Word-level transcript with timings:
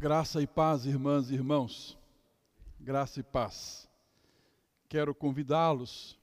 Graça 0.00 0.40
e 0.40 0.46
paz, 0.46 0.86
irmãs 0.86 1.28
e 1.28 1.34
irmãos. 1.34 1.98
Graça 2.78 3.18
e 3.18 3.22
paz. 3.24 3.90
Quero 4.88 5.12
convidá-los 5.12 6.16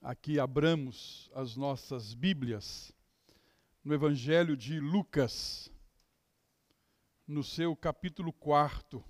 a 0.00 0.14
que 0.14 0.38
abramos 0.38 1.28
as 1.34 1.56
nossas 1.56 2.14
Bíblias 2.14 2.92
no 3.82 3.92
Evangelho 3.92 4.56
de 4.56 4.78
Lucas, 4.78 5.72
no 7.26 7.42
seu 7.42 7.74
capítulo 7.74 8.32
4. 8.32 9.04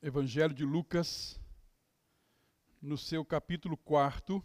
Evangelho 0.00 0.54
de 0.54 0.64
Lucas, 0.64 1.40
no 2.80 2.96
seu 2.96 3.24
capítulo 3.24 3.76
4. 3.76 4.40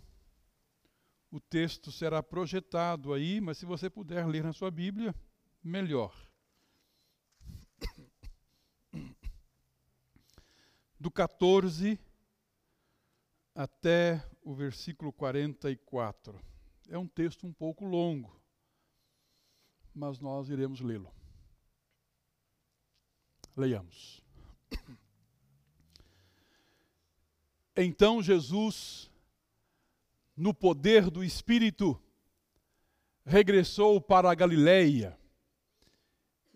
O 1.36 1.40
texto 1.42 1.92
será 1.92 2.24
projetado 2.24 3.12
aí, 3.12 3.42
mas 3.42 3.58
se 3.58 3.66
você 3.66 3.90
puder 3.90 4.26
ler 4.26 4.42
na 4.42 4.54
sua 4.54 4.72
Bíblia, 4.72 5.14
melhor. 5.62 6.16
Do 10.98 11.12
14 11.12 12.00
até 13.54 14.26
o 14.42 14.54
versículo 14.56 15.12
44. 15.12 16.42
É 16.88 16.98
um 16.98 17.06
texto 17.06 17.46
um 17.46 17.52
pouco 17.52 17.84
longo, 17.84 18.42
mas 19.94 20.22
nós 20.22 20.48
iremos 20.48 20.80
lê-lo. 20.80 21.14
Leiamos. 23.58 24.24
Então 27.78 28.24
Jesus 28.24 29.12
no 30.36 30.54
poder 30.54 31.10
do 31.10 31.24
Espírito, 31.24 32.02
regressou 33.26 34.00
para 34.02 34.30
a 34.30 34.36
Galileia 34.36 35.18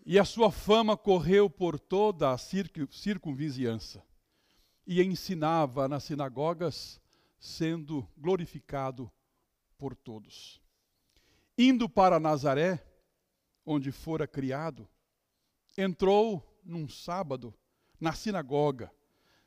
e 0.04 0.18
a 0.18 0.24
sua 0.24 0.50
fama 0.50 0.96
correu 0.96 1.48
por 1.48 1.78
toda 1.78 2.32
a 2.32 2.38
circunvizinhança 2.38 4.04
e 4.86 5.02
ensinava 5.02 5.88
nas 5.88 6.04
sinagogas, 6.04 7.00
sendo 7.38 8.06
glorificado 8.16 9.10
por 9.78 9.94
todos. 9.94 10.60
Indo 11.56 11.88
para 11.88 12.20
Nazaré, 12.20 12.84
onde 13.64 13.92
fora 13.92 14.26
criado, 14.26 14.88
entrou 15.76 16.60
num 16.64 16.88
sábado 16.88 17.54
na 18.00 18.12
sinagoga, 18.12 18.92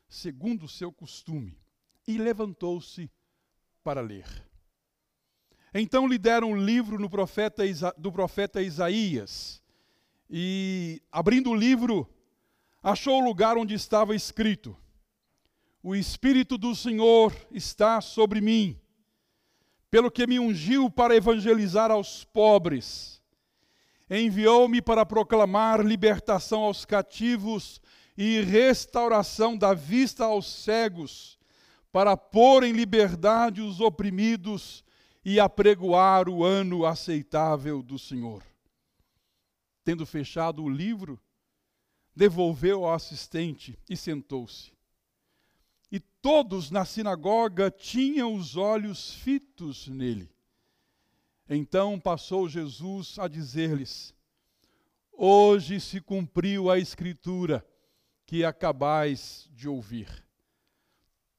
segundo 0.08 0.63
o 0.63 0.69
seu 0.69 0.91
costume, 0.91 1.59
e 2.08 2.17
levantou-se 2.17 3.11
para 3.84 4.02
ler. 4.02 4.26
Então 5.73 6.08
lhe 6.08 6.17
deram 6.17 6.52
um 6.52 6.58
livro 6.58 7.00
no 7.00 7.09
profeta 7.09 7.64
do 7.98 8.12
profeta 8.12 8.62
Isaías, 8.62 9.62
e, 10.30 11.02
abrindo 11.12 11.50
o 11.50 11.56
livro, 11.56 12.09
achou 12.81 13.22
o 13.22 13.26
lugar 13.26 13.58
onde 13.58 13.73
estava 13.73 14.16
escrito: 14.16 14.76
O 15.81 15.95
Espírito 15.95 16.58
do 16.58 16.76
Senhor 16.76 17.36
está 17.52 18.00
sobre 18.02 18.39
mim, 18.39 18.80
pelo 19.92 20.09
que 20.09 20.26
me 20.26 20.39
ungiu 20.39 20.89
para 20.89 21.16
evangelizar 21.16 21.92
aos 21.92 22.23
pobres, 22.23 23.22
enviou-me 24.09 24.81
para 24.81 25.06
proclamar 25.06 25.86
libertação 25.86 26.61
aos 26.61 26.86
cativos 26.86 27.81
e 28.17 28.42
restauração 28.42 29.58
da 29.58 29.73
vista 29.73 30.26
aos 30.26 30.48
cegos 30.48 31.39
para 31.94 32.17
pôr 32.17 32.63
em 32.63 32.73
liberdade 32.73 33.61
os 33.61 33.80
oprimidos 33.80 34.83
e 35.23 35.39
apregoar 35.39 36.27
o 36.27 36.44
ano 36.44 36.88
aceitável 36.88 37.83
do 37.83 37.99
Senhor. 37.99 38.44
Tendo 39.86 40.03
fechado 40.03 40.64
o 40.64 40.69
livro, 40.69 41.21
devolveu 42.16 42.83
ao 42.83 42.95
assistente 42.95 43.77
e 43.88 43.95
sentou-se. 43.95 44.73
E 45.92 45.99
todos 45.99 46.71
na 46.71 46.83
sinagoga 46.83 47.70
tinham 47.70 48.33
os 48.33 48.58
olhos 48.58 49.14
fitos 49.14 49.87
nele. 49.87 50.27
Então 51.48 51.99
passou 51.99 52.49
Jesus 52.49 53.20
a 53.20 53.27
dizer-lhes: 53.27 54.15
Hoje 55.11 55.80
se 55.80 56.02
cumpriu 56.02 56.71
a 56.71 56.80
escritura 56.80 57.64
que 58.25 58.43
acabais 58.43 59.48
de 59.52 59.70
ouvir 59.70 60.23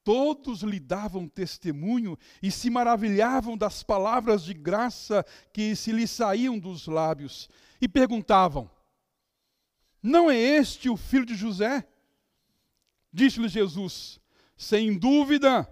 todos 0.04 0.62
lhe 0.62 0.78
davam 0.78 1.26
testemunho 1.26 2.16
e 2.42 2.50
se 2.50 2.69
maravilhavam 2.69 3.56
das 3.56 3.82
palavras 3.82 4.44
de 4.44 4.53
graça 4.53 5.25
que 5.53 5.75
se 5.75 5.91
lhe 5.91 6.06
saíam 6.06 6.59
dos 6.59 6.87
lábios, 6.87 7.48
e 7.81 7.88
perguntavam: 7.88 8.70
Não 10.03 10.31
é 10.31 10.37
este 10.37 10.88
o 10.91 10.97
filho 10.97 11.25
de 11.25 11.34
José? 11.34 11.88
Disse-lhe 13.12 13.48
Jesus: 13.48 14.20
Sem 14.56 14.97
dúvida, 14.97 15.69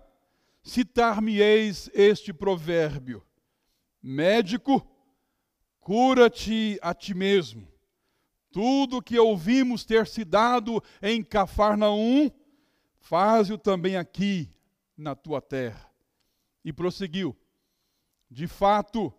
citar-me-eis 0.63 1.91
este 1.93 2.33
provérbio: 2.33 3.23
Médico, 4.03 4.87
cura-te 5.79 6.79
a 6.81 6.95
ti 6.95 7.15
mesmo. 7.15 7.69
Tudo 8.51 9.03
que 9.03 9.19
ouvimos 9.19 9.85
ter 9.85 10.07
se 10.07 10.25
dado 10.25 10.83
em 11.01 11.23
Cafarnaum, 11.23 12.31
faze-o 13.03 13.59
também 13.59 13.97
aqui 13.97 14.49
na 14.97 15.15
tua 15.15 15.41
terra. 15.41 15.91
E 16.65 16.73
prosseguiu: 16.73 17.37
De 18.31 18.47
fato, 18.47 19.13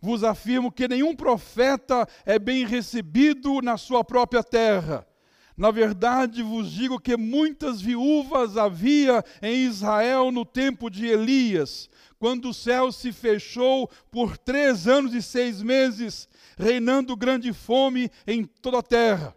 vos 0.00 0.24
afirmo 0.24 0.72
que 0.72 0.88
nenhum 0.88 1.14
profeta 1.14 2.08
é 2.24 2.38
bem 2.38 2.66
recebido 2.66 3.60
na 3.62 3.76
sua 3.76 4.02
própria 4.02 4.42
terra. 4.42 5.06
Na 5.54 5.70
verdade, 5.70 6.42
vos 6.42 6.72
digo 6.72 6.98
que 6.98 7.14
muitas 7.16 7.80
viúvas 7.80 8.56
havia 8.56 9.22
em 9.42 9.64
Israel 9.64 10.32
no 10.32 10.46
tempo 10.46 10.88
de 10.88 11.06
Elias, 11.06 11.90
quando 12.18 12.48
o 12.48 12.54
céu 12.54 12.90
se 12.90 13.12
fechou 13.12 13.88
por 14.10 14.38
três 14.38 14.88
anos 14.88 15.12
e 15.12 15.20
seis 15.20 15.62
meses, 15.62 16.26
reinando 16.56 17.14
grande 17.14 17.52
fome 17.52 18.10
em 18.26 18.44
toda 18.44 18.78
a 18.78 18.82
terra. 18.82 19.36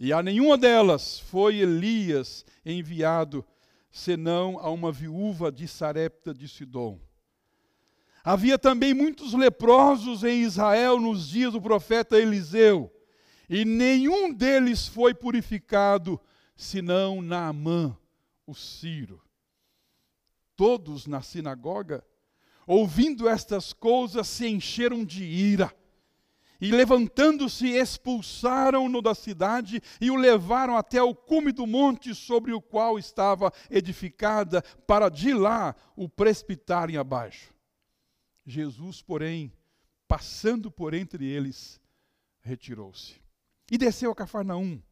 E 0.00 0.12
a 0.12 0.22
nenhuma 0.22 0.56
delas 0.56 1.18
foi 1.18 1.56
Elias 1.56 2.44
enviado, 2.64 3.44
senão 3.90 4.58
a 4.60 4.70
uma 4.70 4.92
viúva 4.92 5.50
de 5.50 5.66
Sarepta 5.66 6.32
de 6.32 6.46
Sidom. 6.46 7.00
Havia 8.22 8.58
também 8.58 8.94
muitos 8.94 9.32
leprosos 9.32 10.22
em 10.22 10.42
Israel 10.42 11.00
nos 11.00 11.28
dias 11.28 11.52
do 11.52 11.60
profeta 11.60 12.18
Eliseu, 12.18 12.92
e 13.48 13.64
nenhum 13.64 14.32
deles 14.32 14.86
foi 14.86 15.14
purificado, 15.14 16.20
senão 16.54 17.22
Naamã, 17.22 17.96
o 18.46 18.54
Ciro. 18.54 19.20
Todos 20.54 21.06
na 21.06 21.22
sinagoga, 21.22 22.04
ouvindo 22.66 23.28
estas 23.28 23.72
coisas, 23.72 24.28
se 24.28 24.46
encheram 24.46 25.04
de 25.04 25.24
ira 25.24 25.74
e 26.60 26.70
levantando-se, 26.72 27.68
expulsaram-no 27.68 29.00
da 29.00 29.14
cidade 29.14 29.80
e 30.00 30.10
o 30.10 30.16
levaram 30.16 30.76
até 30.76 31.00
o 31.00 31.14
cume 31.14 31.52
do 31.52 31.66
monte 31.66 32.14
sobre 32.14 32.52
o 32.52 32.60
qual 32.60 32.98
estava 32.98 33.52
edificada, 33.70 34.62
para 34.86 35.08
de 35.08 35.32
lá 35.32 35.76
o 35.94 36.08
precipitarem 36.08 36.96
abaixo. 36.96 37.54
Jesus, 38.44 39.00
porém, 39.02 39.52
passando 40.08 40.70
por 40.70 40.94
entre 40.94 41.26
eles, 41.26 41.80
retirou-se. 42.40 43.20
E 43.70 43.76
desceu 43.76 44.10
a 44.10 44.14
Cafarnaum, 44.14 44.82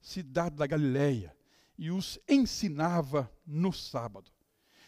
cidade 0.00 0.56
da 0.56 0.66
Galiléia, 0.66 1.36
e 1.78 1.90
os 1.90 2.18
ensinava 2.28 3.30
no 3.46 3.72
sábado. 3.72 4.31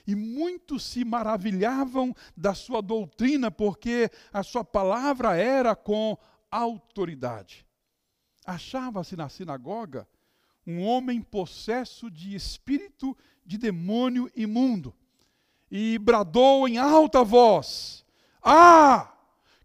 E 0.06 0.14
muitos 0.14 0.84
se 0.84 1.04
maravilhavam 1.04 2.14
da 2.36 2.54
sua 2.54 2.82
doutrina, 2.82 3.50
porque 3.50 4.10
a 4.32 4.42
sua 4.42 4.62
palavra 4.62 5.36
era 5.36 5.74
com 5.74 6.16
autoridade. 6.50 7.66
Achava-se 8.44 9.16
na 9.16 9.28
sinagoga 9.28 10.06
um 10.66 10.82
homem 10.82 11.20
possesso 11.20 12.10
de 12.10 12.34
espírito 12.34 13.16
de 13.44 13.58
demônio 13.58 14.30
imundo, 14.34 14.94
e 15.70 15.98
bradou 15.98 16.68
em 16.68 16.78
alta 16.78 17.24
voz: 17.24 18.04
Ah, 18.42 19.12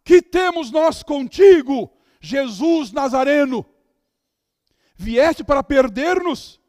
que 0.04 0.22
temos 0.22 0.72
nós 0.72 1.04
contigo, 1.04 1.92
Jesus 2.22 2.92
Nazareno? 2.92 3.66
Vieste 4.96 5.44
para 5.44 5.64
perder-nos? 5.64 6.60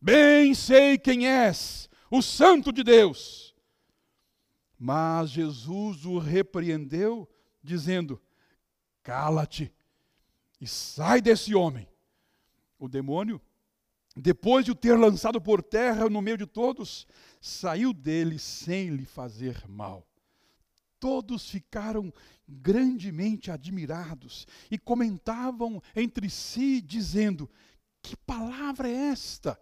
Bem 0.00 0.54
sei 0.54 0.96
quem 0.98 1.26
és 1.26 1.86
o 2.10 2.22
Santo 2.22 2.72
de 2.72 2.82
Deus. 2.82 3.54
Mas 4.78 5.30
Jesus 5.30 6.04
o 6.04 6.18
repreendeu, 6.18 7.28
dizendo: 7.62 8.20
Cala-te 9.02 9.72
e 10.60 10.66
sai 10.66 11.20
desse 11.20 11.54
homem. 11.54 11.88
O 12.78 12.88
demônio, 12.88 13.40
depois 14.14 14.64
de 14.64 14.70
o 14.70 14.74
ter 14.74 14.98
lançado 14.98 15.40
por 15.40 15.62
terra 15.62 16.10
no 16.10 16.20
meio 16.20 16.36
de 16.36 16.46
todos, 16.46 17.06
saiu 17.40 17.92
dele 17.92 18.38
sem 18.38 18.90
lhe 18.90 19.06
fazer 19.06 19.66
mal. 19.66 20.06
Todos 21.00 21.48
ficaram 21.50 22.12
grandemente 22.48 23.50
admirados 23.50 24.46
e 24.70 24.78
comentavam 24.78 25.82
entre 25.94 26.28
si, 26.28 26.80
dizendo: 26.80 27.48
Que 28.02 28.16
palavra 28.16 28.88
é 28.88 29.10
esta? 29.10 29.58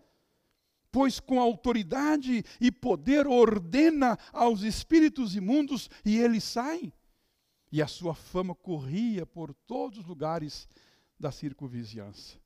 Pois 0.94 1.18
com 1.18 1.40
autoridade 1.40 2.44
e 2.60 2.70
poder 2.70 3.26
ordena 3.26 4.16
aos 4.32 4.62
espíritos 4.62 5.34
imundos 5.34 5.90
e 6.04 6.20
eles 6.20 6.44
saem. 6.44 6.92
E 7.72 7.82
a 7.82 7.88
sua 7.88 8.14
fama 8.14 8.54
corria 8.54 9.26
por 9.26 9.52
todos 9.52 9.98
os 9.98 10.04
lugares 10.04 10.68
da 11.18 11.32
circunvizinhança. 11.32 12.38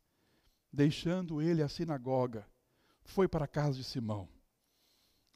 Deixando 0.73 1.43
ele 1.43 1.63
a 1.63 1.69
sinagoga, 1.69 2.49
foi 3.05 3.29
para 3.29 3.45
a 3.45 3.49
casa 3.49 3.77
de 3.77 3.85
Simão. 3.85 4.27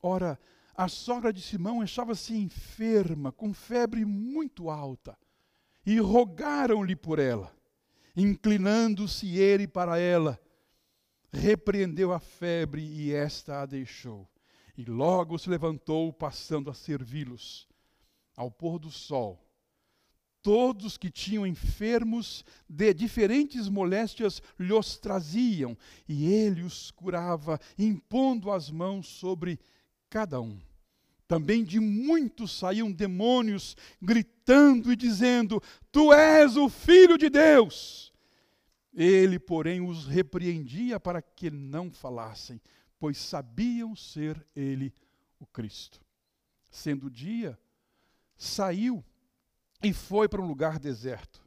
Ora, 0.02 0.40
a 0.74 0.88
sogra 0.88 1.34
de 1.34 1.42
Simão 1.42 1.82
achava-se 1.82 2.34
enferma, 2.34 3.30
com 3.30 3.52
febre 3.52 4.06
muito 4.06 4.70
alta, 4.70 5.18
e 5.84 5.98
rogaram-lhe 5.98 6.96
por 6.96 7.18
ela. 7.18 7.54
Inclinando-se 8.16 9.36
ele 9.36 9.68
para 9.68 9.98
ela, 9.98 10.40
repreendeu 11.32 12.12
a 12.12 12.20
febre 12.20 12.82
e 12.82 13.12
esta 13.12 13.62
a 13.62 13.66
deixou. 13.66 14.28
E 14.76 14.84
logo 14.84 15.38
se 15.38 15.48
levantou, 15.48 16.12
passando 16.12 16.70
a 16.70 16.74
servi-los. 16.74 17.68
Ao 18.36 18.50
pôr 18.50 18.78
do 18.78 18.90
sol, 18.90 19.42
todos 20.42 20.96
que 20.96 21.10
tinham 21.10 21.46
enfermos 21.46 22.44
de 22.68 22.92
diferentes 22.92 23.68
moléstias 23.68 24.42
lhes 24.58 24.96
traziam, 24.96 25.76
e 26.08 26.26
ele 26.26 26.62
os 26.62 26.90
curava, 26.90 27.60
impondo 27.78 28.50
as 28.50 28.70
mãos 28.70 29.06
sobre 29.06 29.60
cada 30.08 30.40
um. 30.40 30.58
Também 31.28 31.64
de 31.64 31.78
muitos 31.78 32.58
saíam 32.58 32.90
demônios, 32.90 33.76
gritando 34.00 34.92
e 34.92 34.96
dizendo: 34.96 35.62
Tu 35.90 36.12
és 36.12 36.56
o 36.56 36.68
Filho 36.68 37.16
de 37.16 37.30
Deus. 37.30 38.11
Ele, 38.92 39.38
porém, 39.38 39.80
os 39.80 40.06
repreendia 40.06 41.00
para 41.00 41.22
que 41.22 41.50
não 41.50 41.90
falassem, 41.90 42.60
pois 42.98 43.18
sabiam 43.18 43.96
ser 43.96 44.46
ele 44.54 44.92
o 45.38 45.46
Cristo. 45.46 46.00
Sendo 46.70 47.10
dia, 47.10 47.58
saiu 48.36 49.04
e 49.82 49.92
foi 49.92 50.28
para 50.28 50.42
um 50.42 50.46
lugar 50.46 50.78
deserto. 50.78 51.42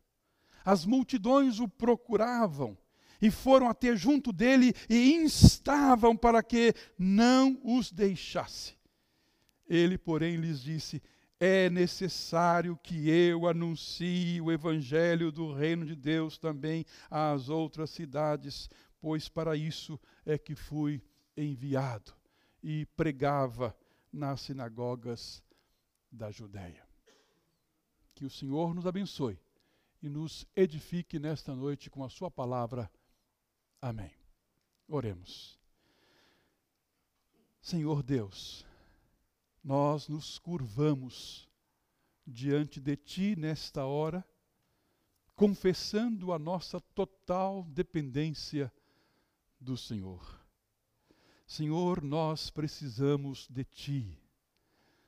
As 0.63 0.86
multidões 0.86 1.59
o 1.59 1.68
procuravam 1.68 2.77
e 3.21 3.30
foram 3.30 3.69
até 3.69 3.95
junto 3.95 4.33
dele 4.33 4.74
e 4.89 5.13
instavam 5.13 6.18
para 6.18 6.41
que 6.44 6.74
não 6.98 7.59
os 7.63 7.91
deixasse. 7.91 8.75
Ele, 9.68 9.98
porém, 9.98 10.36
lhes 10.36 10.62
disse: 10.62 11.01
É 11.40 11.70
necessário 11.70 12.78
que 12.78 13.10
eu 13.10 13.48
anuncie 13.48 14.40
o 14.40 14.52
evangelho 14.52 15.32
do 15.32 15.54
reino 15.54 15.86
de 15.86 15.96
Deus 15.96 16.38
também 16.38 16.86
às 17.10 17.50
outras 17.50 17.90
cidades, 17.90 18.70
pois 19.02 19.28
para 19.28 19.56
isso 19.56 20.00
é 20.26 20.38
que 20.38 20.56
fui 20.56 21.04
enviado. 21.36 22.14
E 22.64 22.86
pregava 22.96 23.76
nas 24.12 24.42
sinagogas 24.42 25.44
da 26.12 26.32
Judéia. 26.32 26.88
Que 28.16 28.26
o 28.26 28.30
Senhor 28.30 28.74
nos 28.74 28.88
abençoe 28.88 29.38
e 30.02 30.08
nos 30.08 30.48
edifique 30.56 31.20
nesta 31.20 31.54
noite 31.54 31.90
com 31.90 32.04
a 32.04 32.10
Sua 32.10 32.32
palavra. 32.32 32.90
Amém. 33.82 34.12
Oremos. 34.88 35.60
Senhor 37.62 38.04
Deus, 38.04 38.66
nós 39.65 40.07
nos 40.07 40.38
curvamos 40.38 41.50
diante 42.25 42.79
de 42.79 42.95
Ti 42.95 43.35
nesta 43.35 43.83
hora, 43.83 44.23
confessando 45.35 46.31
a 46.31 46.38
nossa 46.38 46.79
total 46.79 47.63
dependência 47.63 48.71
do 49.59 49.75
Senhor. 49.75 50.23
Senhor, 51.47 52.03
nós 52.03 52.51
precisamos 52.51 53.47
de 53.50 53.63
Ti. 53.63 54.21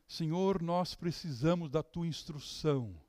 Senhor, 0.07 0.59
nós 0.59 0.95
precisamos 0.95 1.69
da 1.69 1.83
Tua 1.83 2.07
instrução. 2.07 2.99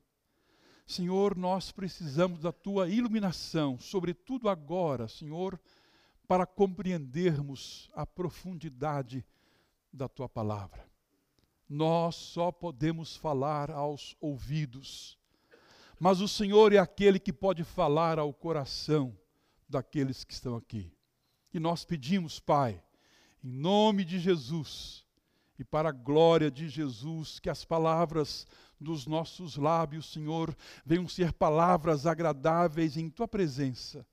Senhor, 0.85 1.35
nós 1.35 1.71
precisamos 1.71 2.39
da 2.39 2.51
tua 2.51 2.89
iluminação, 2.89 3.77
sobretudo 3.77 4.49
agora, 4.49 5.07
Senhor, 5.07 5.59
para 6.27 6.47
compreendermos 6.47 7.89
a 7.93 8.07
profundidade 8.07 9.23
da 9.93 10.07
tua 10.07 10.27
palavra. 10.27 10.88
Nós 11.69 12.15
só 12.15 12.51
podemos 12.51 13.15
falar 13.15 13.69
aos 13.69 14.17
ouvidos, 14.19 15.19
mas 15.99 16.19
o 16.19 16.27
Senhor 16.27 16.73
é 16.73 16.79
aquele 16.79 17.19
que 17.19 17.31
pode 17.31 17.63
falar 17.63 18.17
ao 18.17 18.33
coração 18.33 19.15
daqueles 19.67 20.23
que 20.23 20.33
estão 20.33 20.55
aqui. 20.55 20.91
E 21.53 21.59
nós 21.59 21.85
pedimos, 21.85 22.39
Pai, 22.39 22.81
em 23.43 23.51
nome 23.51 24.03
de 24.03 24.19
Jesus 24.19 25.05
e 25.59 25.63
para 25.63 25.89
a 25.89 25.91
glória 25.91 26.49
de 26.49 26.67
Jesus, 26.67 27.39
que 27.39 27.49
as 27.49 27.63
palavras 27.63 28.47
dos 28.79 29.05
nossos 29.05 29.55
lábios, 29.55 30.11
Senhor, 30.11 30.55
venham 30.83 31.07
ser 31.07 31.33
palavras 31.33 32.07
agradáveis 32.07 32.97
em 32.97 33.09
tua 33.09 33.27
presença 33.27 34.07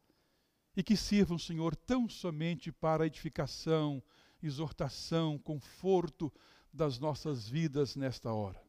e 0.76 0.82
que 0.82 0.96
sirvam, 0.96 1.38
Senhor, 1.38 1.74
tão 1.74 2.06
somente 2.06 2.70
para 2.70 3.06
edificação, 3.06 4.02
exortação, 4.42 5.38
conforto 5.38 6.30
das 6.76 6.98
nossas 6.98 7.48
vidas 7.48 7.96
nesta 7.96 8.32
hora. 8.32 8.62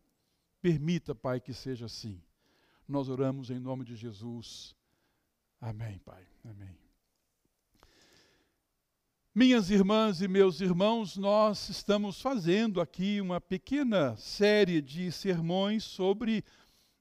Permita, 0.62 1.14
Pai, 1.14 1.40
que 1.40 1.54
seja 1.54 1.86
assim. 1.86 2.22
Nós 2.88 3.10
oramos 3.10 3.52
em 3.52 3.60
nome 3.60 3.84
de 3.84 3.96
Jesus. 3.96 4.76
Amém, 5.60 6.00
Pai. 6.00 6.26
Amém. 6.46 6.76
Minhas 9.36 9.70
irmãs 9.70 10.22
e 10.22 10.28
meus 10.28 10.62
irmãos, 10.62 11.16
nós 11.16 11.70
estamos 11.70 12.20
fazendo 12.20 12.82
aqui 12.82 13.22
uma 13.22 13.40
pequena 13.40 14.16
série 14.16 14.82
de 14.82 15.12
sermões 15.12 15.84
sobre 15.84 16.44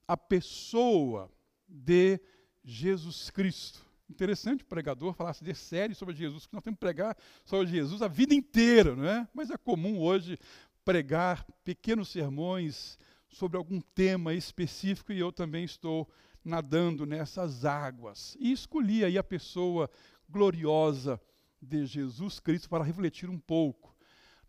a 0.06 0.19
pessoa 0.19 1.31
de 1.67 2.20
Jesus 2.62 3.31
Cristo. 3.31 3.87
Interessante 4.09 4.62
o 4.62 4.67
pregador 4.67 5.14
falasse 5.14 5.43
de 5.43 5.55
série 5.55 5.94
sobre 5.94 6.14
Jesus, 6.14 6.47
que 6.47 6.55
nós 6.55 6.62
temos 6.62 6.76
que 6.76 6.81
pregar 6.81 7.17
sobre 7.44 7.67
Jesus 7.67 8.02
a 8.02 8.09
vida 8.09 8.35
inteira, 8.35 8.94
não 8.94 9.09
é? 9.09 9.26
Mas 9.35 9.50
é 9.50 9.56
comum 9.56 9.99
hoje 9.99 10.38
pregar 10.87 11.44
pequenos 11.65 12.11
sermões 12.11 12.97
sobre 13.29 13.56
algum 13.56 13.81
tema 13.81 14.33
específico 14.33 15.12
e 15.12 15.19
eu 15.19 15.33
também 15.33 15.65
estou 15.65 16.09
nadando 16.44 17.05
nessas 17.05 17.65
águas. 17.65 18.37
E 18.38 18.52
escolhi 18.52 19.05
aí 19.05 19.19
a 19.19 19.25
pessoa 19.25 19.90
gloriosa 20.28 21.21
de 21.61 21.85
Jesus 21.87 22.38
Cristo 22.38 22.69
para 22.69 22.85
refletir 22.85 23.28
um 23.28 23.37
pouco. 23.38 23.97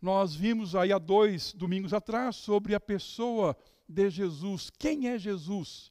Nós 0.00 0.32
vimos 0.32 0.76
aí 0.76 0.92
há 0.92 0.98
dois 0.98 1.52
domingos 1.52 1.92
atrás 1.92 2.36
sobre 2.36 2.72
a 2.72 2.78
pessoa 2.78 3.56
de 3.88 4.08
Jesus. 4.08 4.70
Quem 4.70 5.08
é 5.08 5.18
Jesus? 5.18 5.90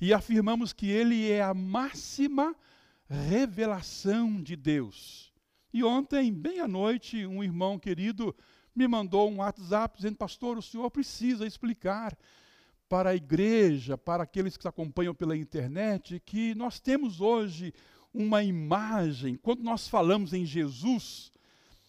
E 0.00 0.12
afirmamos 0.12 0.72
que 0.72 0.88
ele 0.88 1.30
é 1.30 1.40
a 1.40 1.54
máxima 1.54 2.52
revelação 3.08 4.42
de 4.42 4.56
Deus. 4.56 5.32
E 5.72 5.84
ontem, 5.84 6.32
bem 6.32 6.58
à 6.58 6.66
noite, 6.66 7.24
um 7.24 7.44
irmão 7.44 7.78
querido 7.78 8.34
me 8.74 8.88
mandou 8.88 9.30
um 9.30 9.36
WhatsApp 9.36 9.96
dizendo: 9.96 10.16
Pastor, 10.16 10.58
o 10.58 10.62
senhor 10.62 10.90
precisa 10.90 11.46
explicar 11.46 12.16
para 12.88 13.10
a 13.10 13.14
igreja, 13.14 13.96
para 13.96 14.24
aqueles 14.24 14.56
que 14.56 14.68
acompanham 14.68 15.14
pela 15.14 15.36
internet, 15.36 16.20
que 16.24 16.54
nós 16.54 16.80
temos 16.80 17.20
hoje 17.20 17.72
uma 18.12 18.42
imagem. 18.42 19.36
Quando 19.36 19.62
nós 19.62 19.88
falamos 19.88 20.32
em 20.32 20.44
Jesus, 20.44 21.32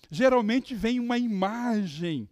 geralmente 0.10 0.74
vem 0.74 1.00
uma 1.00 1.18
imagem 1.18 2.30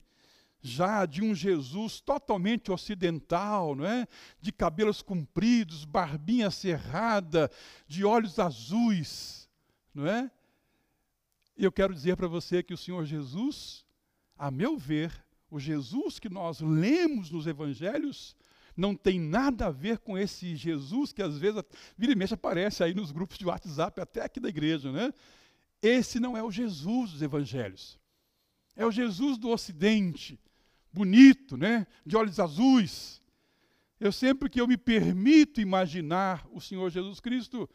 já 0.66 1.06
de 1.06 1.22
um 1.22 1.36
Jesus 1.36 2.00
totalmente 2.00 2.72
ocidental, 2.72 3.76
não 3.76 3.86
é? 3.86 4.08
De 4.40 4.52
cabelos 4.52 5.02
compridos, 5.02 5.84
barbinha 5.84 6.50
cerrada, 6.50 7.52
de 7.86 8.06
olhos 8.06 8.40
azuis, 8.40 9.50
não 9.94 10.08
é? 10.08 10.32
Eu 11.56 11.72
quero 11.72 11.94
dizer 11.94 12.16
para 12.16 12.28
você 12.28 12.64
que 12.64 12.74
o 12.74 12.78
Senhor 12.78 13.06
Jesus, 13.06 13.86
a 14.38 14.50
meu 14.52 14.78
ver, 14.78 15.12
o 15.50 15.60
Jesus 15.60 16.20
que 16.20 16.30
nós 16.30 16.60
lemos 16.62 17.30
nos 17.30 17.46
evangelhos, 17.48 18.36
não 18.76 18.96
tem 18.96 19.20
nada 19.20 19.68
a 19.68 19.72
ver 19.72 20.00
com 20.00 20.18
esse 20.18 20.56
Jesus 20.56 21.14
que 21.14 21.22
às 21.22 21.38
vezes 21.38 21.62
vira 21.98 22.12
e 22.12 22.16
mexe 22.16 22.34
aparece 22.34 22.84
aí 22.84 22.94
nos 22.94 23.12
grupos 23.12 23.38
de 23.38 23.46
WhatsApp, 23.46 24.02
até 24.02 24.24
aqui 24.24 24.40
da 24.40 24.50
igreja, 24.50 24.92
né? 24.92 25.14
Esse 25.82 26.20
não 26.20 26.36
é 26.36 26.42
o 26.42 26.50
Jesus 26.50 27.12
dos 27.12 27.22
evangelhos. 27.22 28.00
É 28.76 28.86
o 28.86 28.92
Jesus 28.92 29.38
do 29.38 29.50
ocidente, 29.50 30.40
bonito, 30.92 31.56
né? 31.56 31.86
De 32.06 32.16
olhos 32.16 32.40
azuis. 32.40 33.22
Eu 34.00 34.12
sempre 34.12 34.50
que 34.50 34.60
eu 34.60 34.68
me 34.68 34.78
permito 34.78 35.62
imaginar 35.62 36.48
o 36.52 36.60
Senhor 36.60 36.90
Jesus 36.90 37.20
Cristo, 37.20 37.70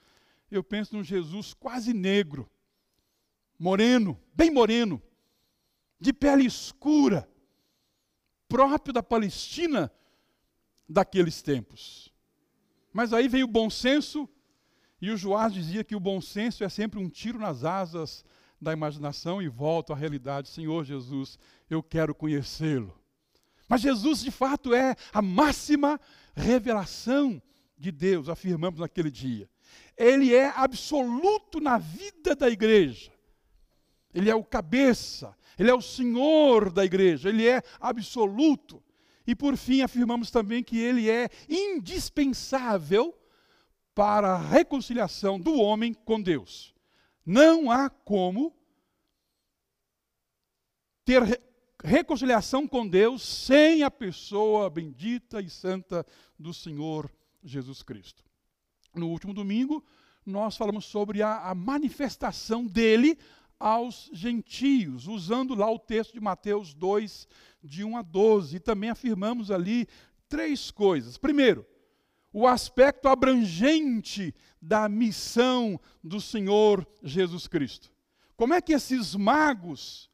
eu 0.51 0.65
penso 0.65 0.97
num 0.97 1.05
Jesus 1.05 1.55
quase 1.55 1.93
negro, 1.95 2.51
moreno, 3.59 4.19
bem 4.35 4.51
moreno, 4.51 5.01
de 6.01 6.13
pele 6.13 6.45
escura, 6.45 7.29
próprio 8.49 8.93
da 8.93 9.03
Palestina, 9.03 9.93
daqueles 10.89 11.43
tempos. 11.43 12.13
Mas 12.93 13.13
aí 13.13 13.29
veio 13.29 13.45
o 13.45 13.51
bom 13.51 13.69
senso, 13.69 14.29
e 15.01 15.11
o 15.11 15.17
Joás 15.17 15.53
dizia 15.53 15.85
que 15.85 15.95
o 15.95 16.01
bom 16.01 16.21
senso 16.21 16.65
é 16.65 16.69
sempre 16.69 16.99
um 16.99 17.09
tiro 17.09 17.39
nas 17.39 17.65
asas 17.65 18.25
da 18.61 18.73
imaginação 18.73 19.41
e 19.41 19.49
volta 19.49 19.93
à 19.93 19.97
realidade. 19.97 20.49
Senhor 20.49 20.85
Jesus, 20.85 21.39
eu 21.71 21.83
quero 21.83 22.15
conhecê-lo. 22.15 22.99
Mas 23.69 23.83
Jesus, 23.83 24.21
de 24.21 24.31
fato, 24.31 24.75
é 24.75 24.97
a 25.13 25.21
máxima 25.23 26.01
revelação 26.35 27.41
de 27.77 27.93
Deus, 27.93 28.29
afirmamos 28.29 28.81
naquele 28.81 29.11
dia. 29.11 29.49
Ele 29.97 30.35
é 30.35 30.49
absoluto 30.49 31.61
na 31.61 31.79
vida 31.79 32.35
da 32.35 32.49
igreja. 32.49 33.13
Ele 34.13 34.31
é 34.31 34.35
o 34.35 34.45
cabeça, 34.45 35.37
ele 35.59 35.71
é 35.71 35.75
o 35.75 35.83
senhor 35.83 36.71
da 36.71 36.85
igreja, 36.85 37.29
ele 37.29 37.47
é 37.47 37.63
absoluto. 37.81 38.83
E 39.27 39.35
por 39.35 39.57
fim, 39.57 39.83
afirmamos 39.83 40.31
também 40.31 40.63
que 40.63 40.79
ele 40.79 41.11
é 41.11 41.29
indispensável 41.49 43.15
para 43.95 44.35
a 44.35 44.39
reconciliação 44.39 45.39
do 45.39 45.55
homem 45.61 45.93
com 45.93 46.21
Deus. 46.21 46.75
Não 47.27 47.71
há 47.71 47.91
como 47.91 48.57
ter 51.05 51.23
reconciliação 51.83 52.67
com 52.67 52.87
Deus 52.87 53.23
sem 53.23 53.83
a 53.83 53.91
pessoa 53.91 54.71
bendita 54.71 55.41
e 55.41 55.51
santa 55.51 56.07
do 56.39 56.55
Senhor 56.55 57.11
Jesus 57.43 57.83
Cristo. 57.83 58.25
No 58.95 59.09
último 59.09 59.35
domingo, 59.35 59.85
nós 60.25 60.57
falamos 60.57 60.85
sobre 60.87 61.23
a, 61.23 61.51
a 61.51 61.55
manifestação 61.55 62.67
dele 62.67 63.19
aos 63.59 64.11
gentios, 64.13 65.07
usando 65.07 65.55
lá 65.55 65.71
o 65.71 65.79
texto 65.79 66.13
de 66.13 66.21
Mateus 66.21 66.75
2, 66.75 67.27
de 67.63 67.85
1 67.85 67.97
a 67.97 68.03
12. 68.03 68.57
E 68.57 68.61
também 68.61 68.91
afirmamos 68.91 69.51
ali 69.51 69.89
três 70.29 70.71
coisas. 70.71 71.19
Primeiro, 71.19 71.67
o 72.33 72.47
aspecto 72.47 73.09
abrangente 73.09 74.35
da 74.61 74.89
missão 74.89 75.81
do 76.03 76.21
Senhor 76.21 76.87
Jesus 77.03 77.47
Cristo. 77.47 77.93
Como 78.37 78.55
é 78.55 78.61
que 78.61 78.73
esses 78.73 79.15
magos, 79.17 80.09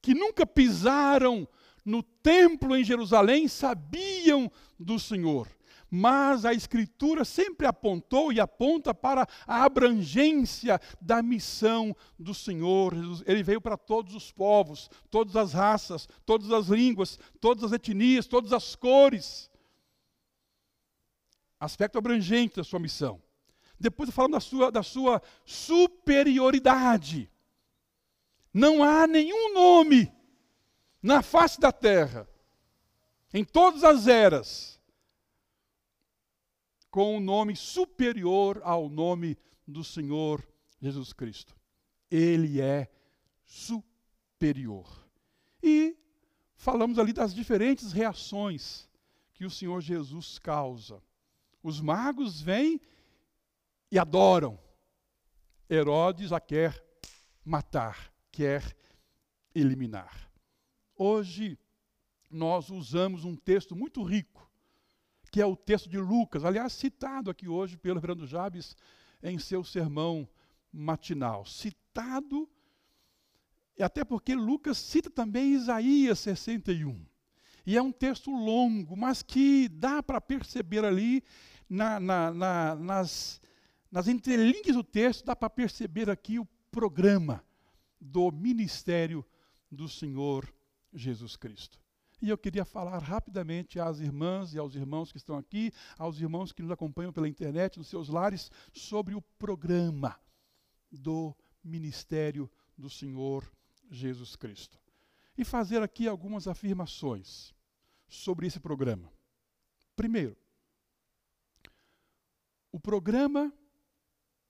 que 0.00 0.14
nunca 0.14 0.46
pisaram 0.46 1.48
no 1.84 2.02
templo 2.02 2.76
em 2.76 2.84
Jerusalém, 2.84 3.48
sabiam 3.48 4.50
do 4.78 4.98
Senhor? 4.98 5.48
Mas 5.90 6.44
a 6.44 6.52
Escritura 6.52 7.24
sempre 7.24 7.66
apontou 7.66 8.32
e 8.32 8.40
aponta 8.40 8.94
para 8.94 9.26
a 9.46 9.64
abrangência 9.64 10.80
da 11.00 11.22
missão 11.22 11.96
do 12.18 12.34
Senhor. 12.34 12.92
Ele 13.26 13.42
veio 13.42 13.60
para 13.60 13.76
todos 13.76 14.14
os 14.14 14.30
povos, 14.30 14.90
todas 15.10 15.34
as 15.36 15.52
raças, 15.52 16.08
todas 16.26 16.50
as 16.52 16.66
línguas, 16.66 17.18
todas 17.40 17.64
as 17.64 17.72
etnias, 17.72 18.26
todas 18.26 18.52
as 18.52 18.74
cores 18.74 19.50
aspecto 21.58 21.98
abrangente 21.98 22.56
da 22.56 22.64
sua 22.64 22.78
missão. 22.78 23.20
Depois 23.78 24.10
falamos 24.10 24.36
da 24.36 24.40
sua, 24.40 24.72
da 24.72 24.82
sua 24.82 25.22
superioridade. 25.44 27.30
Não 28.52 28.82
há 28.82 29.06
nenhum 29.06 29.52
nome 29.52 30.12
na 31.02 31.22
face 31.22 31.60
da 31.60 31.70
terra, 31.70 32.28
em 33.32 33.44
todas 33.44 33.84
as 33.84 34.08
eras, 34.08 34.77
com 36.90 37.16
um 37.16 37.20
nome 37.20 37.54
superior 37.56 38.60
ao 38.64 38.88
nome 38.88 39.36
do 39.66 39.84
Senhor 39.84 40.46
Jesus 40.80 41.12
Cristo. 41.12 41.54
Ele 42.10 42.60
é 42.60 42.90
superior. 43.44 44.86
E 45.62 45.96
falamos 46.56 46.98
ali 46.98 47.12
das 47.12 47.34
diferentes 47.34 47.92
reações 47.92 48.88
que 49.34 49.44
o 49.44 49.50
Senhor 49.50 49.80
Jesus 49.80 50.38
causa. 50.38 51.02
Os 51.62 51.80
magos 51.80 52.40
vêm 52.40 52.80
e 53.90 53.98
adoram. 53.98 54.58
Herodes 55.70 56.32
a 56.32 56.40
quer 56.40 56.82
matar, 57.44 58.12
quer 58.32 58.76
eliminar. 59.54 60.30
Hoje, 60.96 61.58
nós 62.30 62.70
usamos 62.70 63.24
um 63.24 63.36
texto 63.36 63.76
muito 63.76 64.02
rico, 64.02 64.47
que 65.30 65.40
é 65.40 65.46
o 65.46 65.56
texto 65.56 65.88
de 65.88 65.98
Lucas, 65.98 66.44
aliás, 66.44 66.72
citado 66.72 67.30
aqui 67.30 67.48
hoje 67.48 67.76
pelo 67.76 68.00
Fernando 68.00 68.26
Jabes 68.26 68.76
em 69.22 69.38
seu 69.38 69.62
sermão 69.62 70.28
matinal. 70.72 71.44
Citado, 71.44 72.48
até 73.78 74.04
porque 74.04 74.34
Lucas 74.34 74.78
cita 74.78 75.10
também 75.10 75.52
Isaías 75.52 76.18
61. 76.20 77.04
E 77.66 77.76
é 77.76 77.82
um 77.82 77.92
texto 77.92 78.30
longo, 78.30 78.96
mas 78.96 79.22
que 79.22 79.68
dá 79.68 80.02
para 80.02 80.20
perceber 80.20 80.84
ali, 80.84 81.22
na, 81.68 82.00
na, 82.00 82.32
na, 82.32 82.74
nas, 82.74 83.40
nas 83.90 84.08
entrelinhas 84.08 84.74
do 84.74 84.82
texto, 84.82 85.26
dá 85.26 85.36
para 85.36 85.50
perceber 85.50 86.08
aqui 86.08 86.38
o 86.38 86.48
programa 86.70 87.44
do 88.00 88.30
ministério 88.30 89.24
do 89.70 89.88
Senhor 89.88 90.50
Jesus 90.94 91.36
Cristo. 91.36 91.78
E 92.20 92.28
eu 92.28 92.36
queria 92.36 92.64
falar 92.64 92.98
rapidamente 92.98 93.78
às 93.78 94.00
irmãs 94.00 94.52
e 94.52 94.58
aos 94.58 94.74
irmãos 94.74 95.12
que 95.12 95.18
estão 95.18 95.36
aqui, 95.36 95.72
aos 95.96 96.20
irmãos 96.20 96.50
que 96.50 96.62
nos 96.62 96.70
acompanham 96.70 97.12
pela 97.12 97.28
internet, 97.28 97.78
nos 97.78 97.88
seus 97.88 98.08
lares, 98.08 98.50
sobre 98.72 99.14
o 99.14 99.22
programa 99.38 100.18
do 100.90 101.36
ministério 101.62 102.50
do 102.76 102.90
Senhor 102.90 103.48
Jesus 103.90 104.34
Cristo. 104.34 104.78
E 105.36 105.44
fazer 105.44 105.80
aqui 105.82 106.08
algumas 106.08 106.48
afirmações 106.48 107.54
sobre 108.08 108.48
esse 108.48 108.58
programa. 108.58 109.12
Primeiro, 109.94 110.36
o 112.72 112.80
programa 112.80 113.52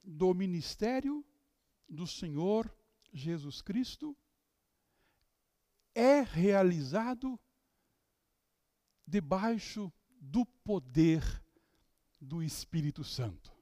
do 0.03 0.33
ministério 0.33 1.25
do 1.89 2.07
Senhor 2.07 2.75
Jesus 3.13 3.61
Cristo 3.61 4.17
é 5.95 6.21
realizado 6.21 7.39
debaixo 9.09 9.93
do 10.21 10.45
poder 10.45 11.23
do 12.21 12.43
Espírito 12.43 13.03
Santo. 13.03 13.53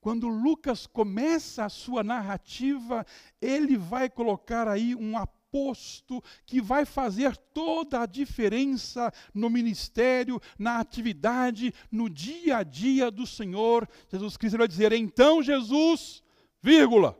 Quando 0.00 0.28
Lucas 0.28 0.86
começa 0.86 1.64
a 1.64 1.68
sua 1.68 2.02
narrativa, 2.02 3.06
ele 3.40 3.76
vai 3.76 4.10
colocar 4.10 4.66
aí 4.66 4.94
um 4.94 5.16
apoio 5.16 5.42
posto 5.52 6.24
que 6.46 6.62
vai 6.62 6.86
fazer 6.86 7.36
toda 7.36 8.00
a 8.00 8.06
diferença 8.06 9.12
no 9.34 9.50
ministério, 9.50 10.40
na 10.58 10.80
atividade, 10.80 11.74
no 11.90 12.08
dia 12.08 12.56
a 12.56 12.62
dia 12.62 13.10
do 13.10 13.26
Senhor 13.26 13.86
Jesus 14.10 14.38
Cristo. 14.38 14.56
Vai 14.56 14.66
dizer: 14.66 14.92
então 14.92 15.42
Jesus, 15.42 16.22
vírgula, 16.62 17.16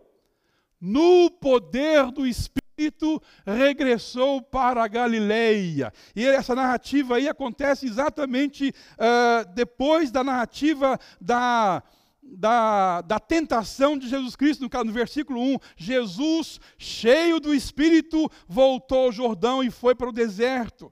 no 0.81 1.31
poder 1.31 2.11
do 2.11 2.27
Espírito, 2.83 3.23
regressou 3.47 4.43
para 4.43 4.83
a 4.83 4.89
Galileia. 4.89 5.93
E 6.17 6.27
essa 6.27 6.55
narrativa 6.55 7.17
aí 7.17 7.29
acontece 7.29 7.87
exatamente 7.87 8.71
uh, 8.71 9.55
depois 9.55 10.11
da 10.11 10.25
narrativa 10.25 10.99
da 11.21 11.83
da, 12.25 13.03
da 13.03 13.19
tentação 13.19 13.99
de 13.99 14.09
Jesus 14.09 14.37
Cristo, 14.37 14.63
no, 14.63 14.85
no 14.85 14.93
versículo 14.93 15.43
1, 15.43 15.59
Jesus, 15.77 16.61
cheio 16.79 17.41
do 17.41 17.53
Espírito, 17.53 18.31
voltou 18.49 19.07
ao 19.07 19.13
Jordão 19.13 19.63
e 19.63 19.71
foi 19.71 19.95
para 19.95 20.09
o 20.09 20.13
deserto. 20.13 20.91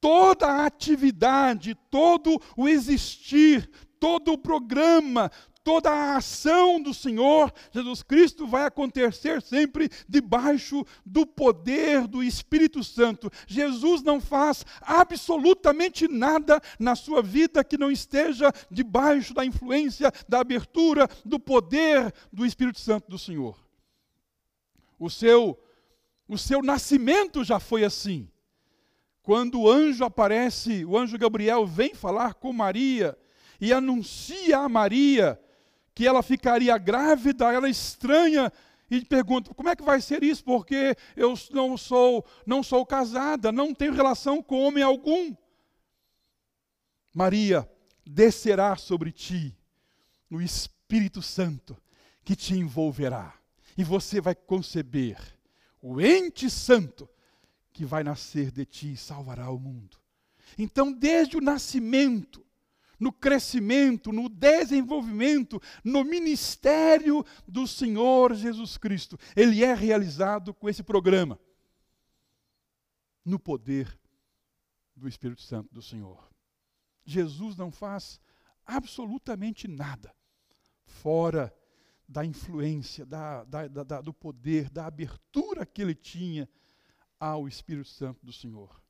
Toda 0.00 0.46
a 0.46 0.66
atividade, 0.66 1.76
todo 1.88 2.40
o 2.56 2.68
existir, 2.68 3.70
todo 4.00 4.32
o 4.32 4.38
programa, 4.38 5.30
toda 5.64 5.90
a 5.90 6.16
ação 6.16 6.80
do 6.80 6.92
Senhor 6.92 7.52
Jesus 7.70 8.02
Cristo 8.02 8.46
vai 8.46 8.64
acontecer 8.64 9.40
sempre 9.42 9.88
debaixo 10.08 10.84
do 11.04 11.26
poder 11.26 12.06
do 12.06 12.22
Espírito 12.22 12.82
Santo. 12.82 13.30
Jesus 13.46 14.02
não 14.02 14.20
faz 14.20 14.64
absolutamente 14.80 16.08
nada 16.08 16.60
na 16.78 16.94
sua 16.94 17.22
vida 17.22 17.64
que 17.64 17.78
não 17.78 17.90
esteja 17.90 18.52
debaixo 18.70 19.34
da 19.34 19.44
influência, 19.44 20.12
da 20.28 20.40
abertura, 20.40 21.08
do 21.24 21.38
poder 21.38 22.12
do 22.32 22.44
Espírito 22.44 22.80
Santo 22.80 23.10
do 23.10 23.18
Senhor. 23.18 23.58
O 24.98 25.10
seu, 25.10 25.58
o 26.28 26.38
seu 26.38 26.62
nascimento 26.62 27.42
já 27.42 27.58
foi 27.58 27.84
assim. 27.84 28.28
Quando 29.22 29.60
o 29.60 29.70
anjo 29.70 30.04
aparece, 30.04 30.84
o 30.84 30.98
anjo 30.98 31.16
Gabriel 31.16 31.64
vem 31.66 31.94
falar 31.94 32.34
com 32.34 32.52
Maria 32.52 33.16
e 33.60 33.72
anuncia 33.72 34.58
a 34.58 34.68
Maria 34.68 35.40
que 35.94 36.06
ela 36.06 36.22
ficaria 36.22 36.76
grávida, 36.78 37.52
ela 37.52 37.68
estranha 37.68 38.52
e 38.90 39.04
pergunta: 39.04 39.54
"Como 39.54 39.68
é 39.68 39.76
que 39.76 39.82
vai 39.82 40.00
ser 40.00 40.22
isso? 40.22 40.44
Porque 40.44 40.96
eu 41.16 41.34
não 41.50 41.76
sou, 41.76 42.24
não 42.46 42.62
sou 42.62 42.84
casada, 42.84 43.52
não 43.52 43.74
tenho 43.74 43.92
relação 43.92 44.42
com 44.42 44.60
homem 44.60 44.82
algum." 44.82 45.34
Maria, 47.14 47.68
descerá 48.06 48.76
sobre 48.76 49.12
ti 49.12 49.56
o 50.30 50.40
Espírito 50.40 51.20
Santo 51.20 51.76
que 52.24 52.34
te 52.34 52.54
envolverá, 52.54 53.34
e 53.76 53.84
você 53.84 54.20
vai 54.20 54.34
conceber 54.34 55.18
o 55.80 56.00
ente 56.00 56.48
santo 56.48 57.08
que 57.72 57.84
vai 57.84 58.04
nascer 58.04 58.50
de 58.50 58.64
ti 58.64 58.92
e 58.92 58.96
salvará 58.96 59.50
o 59.50 59.58
mundo. 59.58 59.96
Então, 60.56 60.92
desde 60.92 61.36
o 61.36 61.40
nascimento, 61.40 62.44
no 63.02 63.12
crescimento, 63.12 64.12
no 64.12 64.28
desenvolvimento, 64.28 65.60
no 65.82 66.04
ministério 66.04 67.24
do 67.48 67.66
Senhor 67.66 68.32
Jesus 68.32 68.78
Cristo, 68.78 69.18
ele 69.34 69.64
é 69.64 69.74
realizado 69.74 70.54
com 70.54 70.68
esse 70.68 70.84
programa, 70.84 71.36
no 73.24 73.40
poder 73.40 73.98
do 74.94 75.08
Espírito 75.08 75.42
Santo 75.42 75.74
do 75.74 75.82
Senhor. 75.82 76.30
Jesus 77.04 77.56
não 77.56 77.72
faz 77.72 78.20
absolutamente 78.64 79.66
nada 79.66 80.14
fora 80.84 81.52
da 82.06 82.24
influência, 82.24 83.04
da, 83.04 83.42
da, 83.42 83.66
da, 83.66 84.00
do 84.00 84.14
poder, 84.14 84.70
da 84.70 84.86
abertura 84.86 85.66
que 85.66 85.82
ele 85.82 85.96
tinha 85.96 86.48
ao 87.18 87.48
Espírito 87.48 87.88
Santo 87.88 88.24
do 88.24 88.32
Senhor. 88.32 88.81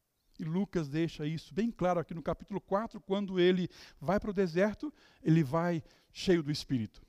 E 0.43 0.45
Lucas 0.45 0.89
deixa 0.89 1.25
isso 1.25 1.55
bem 1.55 1.71
claro 1.71 2.01
aqui 2.01 2.13
no 2.13 2.21
capítulo 2.21 2.61
4, 2.61 3.01
quando 3.01 3.39
ele 3.39 3.69
vai 4.01 4.19
para 4.19 4.31
o 4.31 4.35
deserto, 4.35 4.93
ele 5.23 5.45
vai 5.45 5.85
cheio 6.13 6.43
do 6.43 6.51
Espírito. 6.51 7.01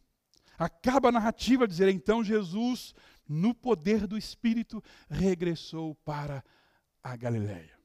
Acaba 0.55 1.09
a 1.09 1.11
narrativa 1.11 1.67
dizer 1.67 1.89
então 1.89 2.23
Jesus, 2.23 2.93
no 3.27 3.55
poder 3.55 4.05
do 4.05 4.15
Espírito, 4.19 4.83
regressou 5.09 5.95
para 6.05 6.43
a 7.01 7.15
Galiléia. 7.15 7.75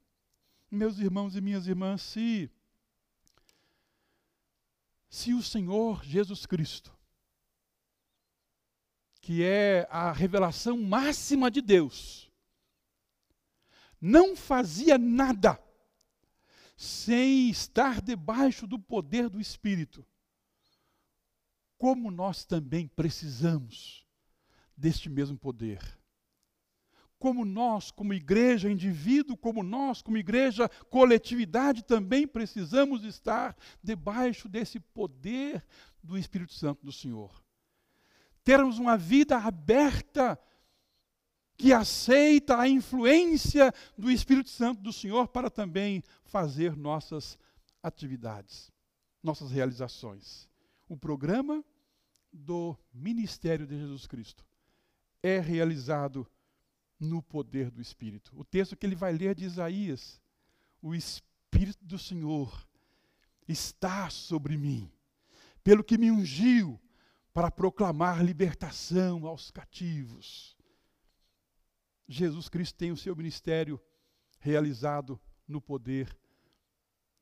Meus 0.70 0.98
irmãos 0.98 1.34
e 1.34 1.40
minhas 1.40 1.66
irmãs, 1.66 2.02
se 2.02 2.50
se 5.08 5.32
o 5.32 5.42
Senhor 5.42 6.04
Jesus 6.04 6.44
Cristo, 6.44 6.94
que 9.22 9.42
é 9.42 9.88
a 9.90 10.12
revelação 10.12 10.76
máxima 10.76 11.50
de 11.50 11.62
Deus, 11.62 12.27
não 14.00 14.36
fazia 14.36 14.96
nada 14.96 15.58
sem 16.76 17.50
estar 17.50 18.00
debaixo 18.00 18.66
do 18.66 18.78
poder 18.78 19.28
do 19.28 19.40
Espírito, 19.40 20.06
como 21.76 22.10
nós 22.10 22.44
também 22.44 22.86
precisamos 22.86 24.06
deste 24.76 25.08
mesmo 25.08 25.36
poder. 25.36 25.80
Como 27.18 27.44
nós, 27.44 27.90
como 27.90 28.14
igreja, 28.14 28.70
indivíduo, 28.70 29.36
como 29.36 29.64
nós, 29.64 30.00
como 30.00 30.16
igreja, 30.16 30.68
coletividade, 30.88 31.82
também 31.82 32.28
precisamos 32.28 33.04
estar 33.04 33.56
debaixo 33.82 34.48
desse 34.48 34.78
poder 34.78 35.66
do 36.00 36.16
Espírito 36.16 36.54
Santo 36.54 36.86
do 36.86 36.92
Senhor. 36.92 37.42
Termos 38.44 38.78
uma 38.78 38.96
vida 38.96 39.36
aberta 39.36 40.38
que 41.58 41.72
aceita 41.72 42.56
a 42.56 42.68
influência 42.68 43.74
do 43.98 44.08
Espírito 44.08 44.48
Santo 44.48 44.80
do 44.80 44.92
Senhor 44.92 45.26
para 45.26 45.50
também 45.50 46.04
fazer 46.22 46.76
nossas 46.76 47.36
atividades, 47.82 48.70
nossas 49.20 49.50
realizações. 49.50 50.48
O 50.88 50.96
programa 50.96 51.64
do 52.32 52.78
ministério 52.94 53.66
de 53.66 53.76
Jesus 53.76 54.06
Cristo 54.06 54.46
é 55.20 55.40
realizado 55.40 56.24
no 56.98 57.20
poder 57.20 57.72
do 57.72 57.82
Espírito. 57.82 58.32
O 58.36 58.44
texto 58.44 58.76
que 58.76 58.86
ele 58.86 58.94
vai 58.94 59.12
ler 59.12 59.34
de 59.34 59.44
Isaías: 59.44 60.20
O 60.80 60.94
Espírito 60.94 61.84
do 61.84 61.98
Senhor 61.98 62.68
está 63.48 64.08
sobre 64.10 64.56
mim, 64.56 64.88
pelo 65.64 65.82
que 65.82 65.98
me 65.98 66.08
ungiu 66.08 66.80
para 67.34 67.50
proclamar 67.50 68.24
libertação 68.24 69.26
aos 69.26 69.50
cativos 69.50 70.57
Jesus 72.08 72.48
Cristo 72.48 72.76
tem 72.76 72.90
o 72.90 72.96
seu 72.96 73.14
ministério 73.14 73.78
realizado 74.40 75.20
no 75.46 75.60
poder 75.60 76.16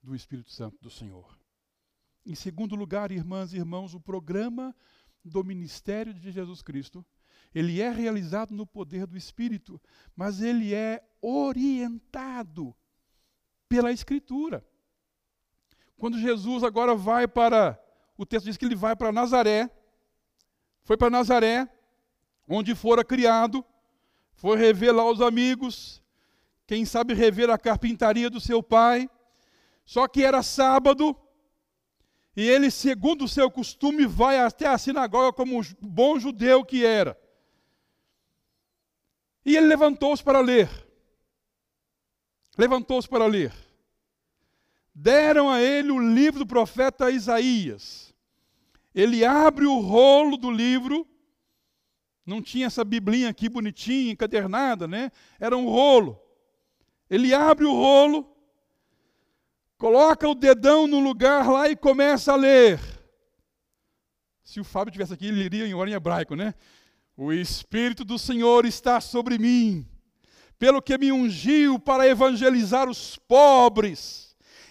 do 0.00 0.14
Espírito 0.14 0.52
Santo 0.52 0.78
do 0.81 0.88
Senhor. 0.88 1.37
Em 2.25 2.37
segundo 2.37 2.76
lugar, 2.76 3.11
irmãs 3.11 3.52
e 3.52 3.57
irmãos, 3.57 3.95
o 3.95 4.00
programa 4.00 4.75
do 5.25 5.43
ministério 5.43 6.14
de 6.14 6.31
Jesus 6.31 6.62
Cristo, 6.62 7.05
ele 7.53 7.81
é 7.81 7.90
realizado 7.90 8.55
no 8.55 8.66
poder 8.66 9.07
do 9.07 9.16
Espírito, 9.16 9.81
mas 10.14 10.40
ele 10.40 10.72
é 10.72 11.03
orientado 11.20 12.75
pela 13.68 13.90
Escritura. 13.90 14.64
Quando 15.96 16.18
Jesus 16.18 16.62
agora 16.62 16.94
vai 16.94 17.27
para, 17.27 17.81
o 18.16 18.25
texto 18.25 18.46
diz 18.46 18.57
que 18.57 18.64
ele 18.64 18.77
vai 18.77 18.94
para 18.94 19.11
Nazaré, 19.11 19.70
foi 20.85 20.96
para 20.96 21.11
Nazaré, 21.11 21.68
onde 22.46 22.75
fora 22.75 23.05
criado, 23.05 23.64
foi 24.37 24.57
rever 24.57 24.94
lá 24.94 25.05
os 25.11 25.20
amigos, 25.20 26.03
quem 26.66 26.85
sabe 26.85 27.14
rever 27.14 27.51
a 27.51 27.59
carpintaria 27.59 28.31
do 28.31 28.40
seu 28.40 28.62
pai. 28.62 29.09
Só 29.85 30.07
que 30.07 30.22
era 30.22 30.42
sábado, 30.42 31.16
e 32.37 32.42
ele, 32.42 32.70
segundo 32.70 33.25
o 33.25 33.29
seu 33.29 33.51
costume, 33.51 34.05
vai 34.05 34.38
até 34.38 34.66
a 34.66 34.77
sinagoga 34.77 35.33
como 35.33 35.59
um 35.59 35.62
bom 35.81 36.18
judeu 36.18 36.64
que 36.64 36.85
era. 36.85 37.18
E 39.44 39.57
ele 39.57 39.66
levantou-se 39.66 40.22
para 40.22 40.40
ler. 40.40 40.68
Levantou-se 42.59 43.09
para 43.09 43.27
ler. 43.27 43.55
Deram 44.94 45.49
a 45.49 45.62
ele 45.62 45.90
o 45.90 45.99
livro 45.99 46.40
do 46.40 46.46
profeta 46.46 47.11
Isaías. 47.11 48.14
Ele 48.94 49.25
abre 49.25 49.64
o 49.66 49.79
rolo 49.79 50.37
do 50.37 50.51
livro 50.51 51.07
não 52.26 52.42
tinha 52.42 52.66
essa 52.66 52.84
biblinha 52.84 53.28
aqui 53.28 53.48
bonitinha, 53.48 54.10
encadernada, 54.10 54.88
né? 54.88 55.12
Era 55.38 55.56
um 55.56 55.66
rolo. 55.66 56.20
Ele 57.08 57.32
abre 57.32 57.64
o 57.64 57.72
rolo, 57.72 58.28
coloca 59.78 60.28
o 60.28 60.34
dedão 60.34 60.88
no 60.88 60.98
lugar 60.98 61.48
lá 61.48 61.68
e 61.68 61.76
começa 61.76 62.32
a 62.32 62.36
ler. 62.36 62.80
Se 64.42 64.58
o 64.58 64.64
Fábio 64.64 64.92
tivesse 64.92 65.14
aqui, 65.14 65.26
ele 65.26 65.44
iria 65.44 65.66
em 65.66 65.74
ordem 65.74 65.94
hebraico, 65.94 66.34
né? 66.34 66.52
O 67.16 67.32
Espírito 67.32 68.04
do 68.04 68.18
Senhor 68.18 68.66
está 68.66 69.00
sobre 69.00 69.38
mim, 69.38 69.86
pelo 70.58 70.82
que 70.82 70.98
me 70.98 71.12
ungiu 71.12 71.78
para 71.78 72.08
evangelizar 72.08 72.88
os 72.90 73.16
pobres 73.16 74.25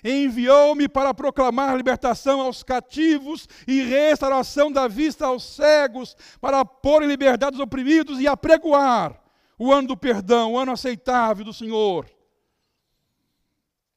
enviou-me 0.05 0.87
para 0.87 1.13
proclamar 1.13 1.75
libertação 1.75 2.39
aos 2.39 2.61
cativos 2.61 3.49
e 3.67 3.81
restauração 3.81 4.71
da 4.71 4.87
vista 4.87 5.25
aos 5.25 5.43
cegos, 5.43 6.15
para 6.39 6.63
pôr 6.63 7.01
em 7.01 7.07
liberdade 7.07 7.55
os 7.55 7.61
oprimidos 7.61 8.19
e 8.19 8.27
apregoar 8.27 9.19
o 9.57 9.73
ano 9.73 9.87
do 9.89 9.97
perdão, 9.97 10.53
o 10.53 10.57
ano 10.59 10.71
aceitável 10.71 11.43
do 11.43 11.53
Senhor. 11.53 12.09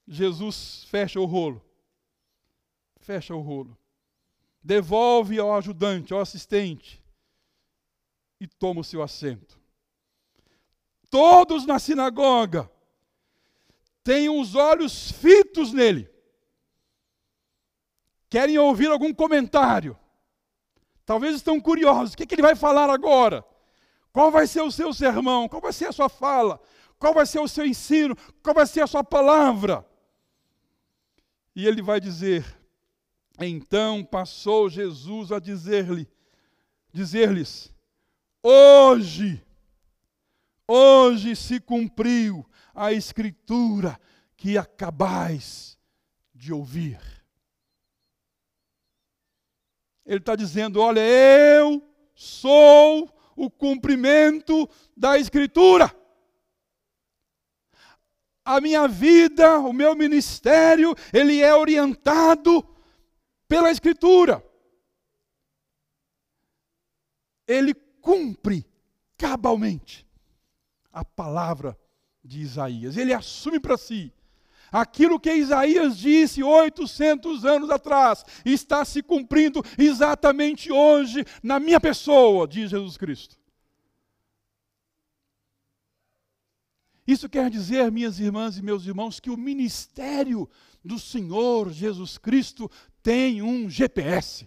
Jesus 0.06 0.84
fecha 0.88 1.20
o 1.20 1.26
rolo. 1.26 1.62
Fecha 3.00 3.34
o 3.34 3.40
rolo. 3.40 3.76
Devolve 4.62 5.38
ao 5.38 5.54
ajudante, 5.54 6.12
ao 6.12 6.20
assistente 6.20 7.02
e 8.40 8.46
toma 8.46 8.80
o 8.80 8.84
seu 8.84 9.02
assento. 9.02 9.58
Todos 11.10 11.66
na 11.66 11.78
sinagoga 11.78 12.70
têm 14.04 14.28
os 14.28 14.54
olhos 14.54 15.10
nele. 15.72 16.10
Querem 18.30 18.58
ouvir 18.58 18.88
algum 18.88 19.12
comentário. 19.12 19.98
Talvez 21.04 21.36
estão 21.36 21.60
curiosos. 21.60 22.12
O 22.12 22.16
que, 22.16 22.26
que 22.26 22.34
ele 22.34 22.42
vai 22.42 22.54
falar 22.54 22.90
agora? 22.90 23.44
Qual 24.12 24.30
vai 24.30 24.46
ser 24.46 24.62
o 24.62 24.70
seu 24.70 24.92
sermão? 24.92 25.48
Qual 25.48 25.62
vai 25.62 25.72
ser 25.72 25.86
a 25.86 25.92
sua 25.92 26.08
fala? 26.08 26.60
Qual 26.98 27.14
vai 27.14 27.24
ser 27.24 27.38
o 27.40 27.48
seu 27.48 27.64
ensino? 27.64 28.16
Qual 28.42 28.54
vai 28.54 28.66
ser 28.66 28.82
a 28.82 28.86
sua 28.86 29.04
palavra? 29.04 29.86
E 31.54 31.66
ele 31.66 31.80
vai 31.80 32.00
dizer: 32.00 32.44
Então 33.40 34.04
passou 34.04 34.68
Jesus 34.68 35.32
a 35.32 35.38
dizer-lhe, 35.38 36.06
dizer-lhes: 36.92 37.72
Hoje, 38.42 39.42
hoje 40.66 41.34
se 41.34 41.60
cumpriu 41.60 42.44
a 42.74 42.92
escritura 42.92 43.98
que 44.38 44.56
acabais 44.56 45.76
de 46.32 46.52
ouvir. 46.52 47.00
Ele 50.06 50.20
está 50.20 50.34
dizendo: 50.34 50.80
olha, 50.80 51.00
eu 51.00 51.82
sou 52.14 53.12
o 53.36 53.50
cumprimento 53.50 54.68
da 54.96 55.18
escritura. 55.18 55.94
A 58.44 58.60
minha 58.60 58.88
vida, 58.88 59.58
o 59.58 59.72
meu 59.72 59.94
ministério, 59.94 60.94
ele 61.12 61.42
é 61.42 61.54
orientado 61.54 62.64
pela 63.46 63.70
escritura. 63.70 64.42
Ele 67.46 67.74
cumpre 67.74 68.64
cabalmente 69.18 70.06
a 70.90 71.04
palavra 71.04 71.78
de 72.24 72.40
Isaías. 72.40 72.96
Ele 72.96 73.12
assume 73.12 73.60
para 73.60 73.76
si 73.76 74.12
aquilo 74.70 75.20
que 75.20 75.32
Isaías 75.32 75.96
disse 75.96 76.42
800 76.42 77.44
anos 77.44 77.70
atrás, 77.70 78.24
está 78.44 78.84
se 78.84 79.02
cumprindo 79.02 79.62
exatamente 79.76 80.70
hoje 80.72 81.24
na 81.42 81.58
minha 81.58 81.80
pessoa, 81.80 82.46
diz 82.46 82.70
Jesus 82.70 82.96
Cristo. 82.96 83.36
Isso 87.06 87.26
quer 87.26 87.48
dizer, 87.48 87.90
minhas 87.90 88.20
irmãs 88.20 88.58
e 88.58 88.62
meus 88.62 88.84
irmãos, 88.84 89.18
que 89.18 89.30
o 89.30 89.36
ministério 89.36 90.46
do 90.84 90.98
Senhor 90.98 91.70
Jesus 91.72 92.18
Cristo 92.18 92.70
tem 93.02 93.40
um 93.40 93.70
GPS, 93.70 94.46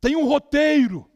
tem 0.00 0.14
um 0.14 0.26
roteiro. 0.26 1.10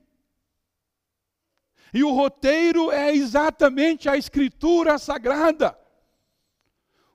E 1.93 2.03
o 2.03 2.11
roteiro 2.11 2.91
é 2.91 3.15
exatamente 3.15 4.09
a 4.09 4.17
Escritura 4.17 4.97
Sagrada. 4.97 5.80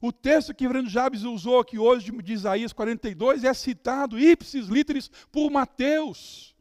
O 0.02 0.12
texto 0.12 0.54
que 0.54 0.68
Fernando 0.68 0.90
Jabes 0.90 1.24
usou 1.24 1.60
aqui 1.60 1.80
hoje, 1.80 2.12
de 2.12 2.34
Isaías 2.34 2.74
42, 2.74 3.44
é 3.44 3.54
citado 3.54 4.20
ipsis 4.20 4.68
literis 4.68 5.10
por 5.32 5.50
Mateus. 5.50 6.56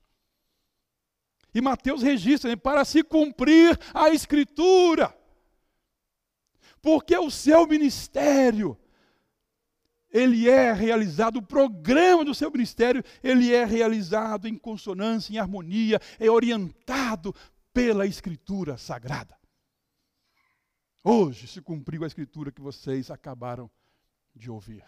E 1.54 1.60
Mateus 1.60 2.02
registra, 2.02 2.50
né, 2.50 2.56
para 2.56 2.84
se 2.84 3.02
cumprir 3.02 3.78
a 3.92 4.10
Escritura. 4.10 5.16
Porque 6.82 7.16
o 7.16 7.30
seu 7.30 7.66
ministério, 7.66 8.76
ele 10.10 10.48
é 10.48 10.72
realizado, 10.72 11.36
o 11.36 11.42
programa 11.42 12.24
do 12.24 12.34
seu 12.34 12.50
ministério, 12.50 13.02
ele 13.22 13.54
é 13.54 13.64
realizado 13.64 14.48
em 14.48 14.56
consonância, 14.56 15.32
em 15.32 15.38
harmonia, 15.38 16.00
é 16.18 16.30
orientado 16.30 17.34
pela 17.72 18.06
Escritura 18.06 18.76
Sagrada. 18.76 19.36
Hoje 21.06 21.46
se 21.46 21.60
cumpriu 21.60 22.02
a 22.02 22.06
Escritura 22.06 22.50
que 22.50 22.62
vocês 22.62 23.10
acabaram 23.10 23.70
de 24.34 24.50
ouvir. 24.50 24.82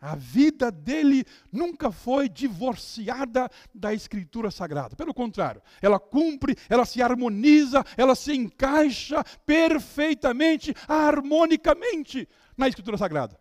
A 0.00 0.14
vida 0.14 0.70
dele 0.70 1.24
nunca 1.50 1.90
foi 1.90 2.28
divorciada 2.28 3.50
da 3.74 3.92
Escritura 3.92 4.52
Sagrada. 4.52 4.94
Pelo 4.94 5.12
contrário, 5.12 5.60
ela 5.82 5.98
cumpre, 5.98 6.54
ela 6.68 6.86
se 6.86 7.02
harmoniza, 7.02 7.84
ela 7.96 8.14
se 8.14 8.32
encaixa 8.32 9.24
perfeitamente, 9.44 10.72
harmonicamente 10.86 12.28
na 12.56 12.68
Escritura 12.68 12.96
Sagrada. 12.96 13.36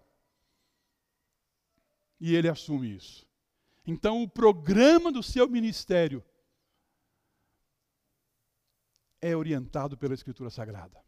E 2.19 2.35
ele 2.35 2.49
assume 2.49 2.95
isso. 2.95 3.27
Então, 3.85 4.23
o 4.23 4.27
programa 4.27 5.11
do 5.11 5.21
seu 5.21 5.47
ministério 5.47 6.25
é 9.21 9.35
orientado 9.35 9.95
pela 9.95 10.15
Escritura 10.15 10.49
Sagrada. 10.49 11.06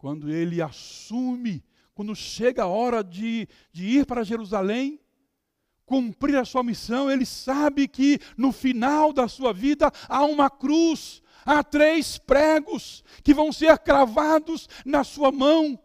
Quando 0.00 0.30
ele 0.32 0.62
assume 0.62 1.62
quando 2.00 2.16
chega 2.16 2.62
a 2.62 2.66
hora 2.66 3.04
de, 3.04 3.46
de 3.70 3.84
ir 3.84 4.06
para 4.06 4.24
Jerusalém, 4.24 4.98
cumprir 5.84 6.36
a 6.36 6.46
sua 6.46 6.62
missão, 6.62 7.10
ele 7.10 7.26
sabe 7.26 7.86
que 7.86 8.18
no 8.34 8.52
final 8.52 9.12
da 9.12 9.28
sua 9.28 9.52
vida 9.52 9.92
há 10.08 10.24
uma 10.24 10.48
cruz, 10.48 11.20
há 11.44 11.62
três 11.62 12.16
pregos 12.16 13.04
que 13.22 13.34
vão 13.34 13.52
ser 13.52 13.78
cravados 13.80 14.66
na 14.86 15.04
sua 15.04 15.30
mão. 15.30 15.78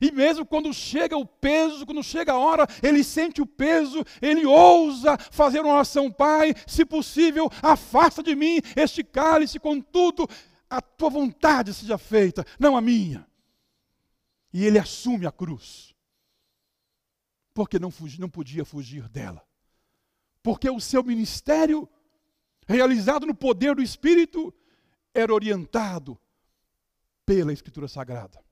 E 0.00 0.12
mesmo 0.12 0.46
quando 0.46 0.72
chega 0.72 1.18
o 1.18 1.26
peso, 1.26 1.84
quando 1.84 2.04
chega 2.04 2.34
a 2.34 2.38
hora, 2.38 2.68
ele 2.80 3.02
sente 3.02 3.42
o 3.42 3.46
peso, 3.46 4.04
ele 4.20 4.46
ousa 4.46 5.18
fazer 5.32 5.58
uma 5.62 5.74
oração, 5.74 6.12
Pai, 6.12 6.54
se 6.68 6.84
possível, 6.84 7.50
afasta 7.60 8.22
de 8.22 8.36
mim 8.36 8.60
este 8.76 9.02
cálice, 9.02 9.58
contudo, 9.58 10.28
a 10.72 10.80
tua 10.80 11.10
vontade 11.10 11.74
seja 11.74 11.98
feita, 11.98 12.46
não 12.58 12.78
a 12.78 12.80
minha. 12.80 13.28
E 14.50 14.64
ele 14.64 14.78
assume 14.78 15.26
a 15.26 15.30
cruz. 15.30 15.94
Porque 17.52 17.78
não, 17.78 17.90
fugi, 17.90 18.18
não 18.18 18.30
podia 18.30 18.64
fugir 18.64 19.06
dela. 19.06 19.46
Porque 20.42 20.70
o 20.70 20.80
seu 20.80 21.04
ministério, 21.04 21.86
realizado 22.66 23.26
no 23.26 23.34
poder 23.34 23.74
do 23.74 23.82
Espírito, 23.82 24.52
era 25.12 25.32
orientado 25.32 26.18
pela 27.26 27.52
Escritura 27.52 27.86
Sagrada. 27.86 28.42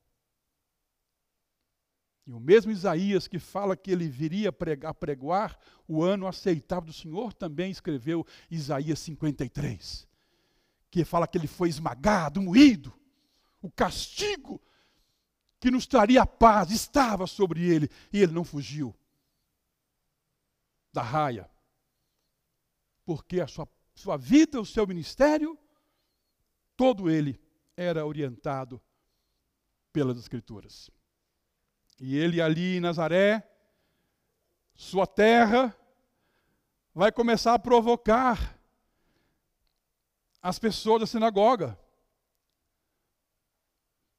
E 2.27 2.31
o 2.31 2.39
mesmo 2.39 2.71
Isaías 2.71 3.27
que 3.27 3.39
fala 3.39 3.75
que 3.75 3.89
ele 3.89 4.07
viria 4.07 4.51
pregar, 4.51 4.93
pregoar 4.93 5.57
o 5.87 6.03
ano 6.03 6.27
aceitável 6.27 6.85
do 6.85 6.93
Senhor, 6.93 7.33
também 7.33 7.71
escreveu 7.71 8.23
Isaías 8.49 8.99
53, 8.99 10.07
que 10.91 11.05
fala 11.05 11.25
que 11.25 11.37
ele 11.37 11.47
foi 11.47 11.69
esmagado, 11.69 12.41
moído, 12.41 12.93
o 13.61 13.71
castigo 13.71 14.61
que 15.57 15.71
nos 15.71 15.87
traria 15.87 16.25
paz 16.25 16.69
estava 16.69 17.25
sobre 17.25 17.63
ele 17.63 17.89
e 18.11 18.21
ele 18.21 18.33
não 18.33 18.43
fugiu 18.43 18.93
da 20.91 21.01
raia. 21.01 21.49
Porque 23.05 23.39
a 23.39 23.47
sua, 23.47 23.67
sua 23.95 24.17
vida, 24.17 24.59
o 24.59 24.65
seu 24.65 24.85
ministério, 24.85 25.57
todo 26.75 27.09
ele 27.09 27.39
era 27.77 28.05
orientado 28.05 28.81
pelas 29.93 30.17
Escrituras. 30.17 30.91
E 31.99 32.17
ele 32.17 32.41
ali 32.41 32.77
em 32.77 32.79
Nazaré, 32.79 33.47
sua 34.73 35.07
terra, 35.07 35.75
vai 36.93 37.11
começar 37.11 37.53
a 37.53 37.59
provocar 37.59 38.60
as 40.41 40.57
pessoas 40.57 41.01
da 41.01 41.07
sinagoga. 41.07 41.77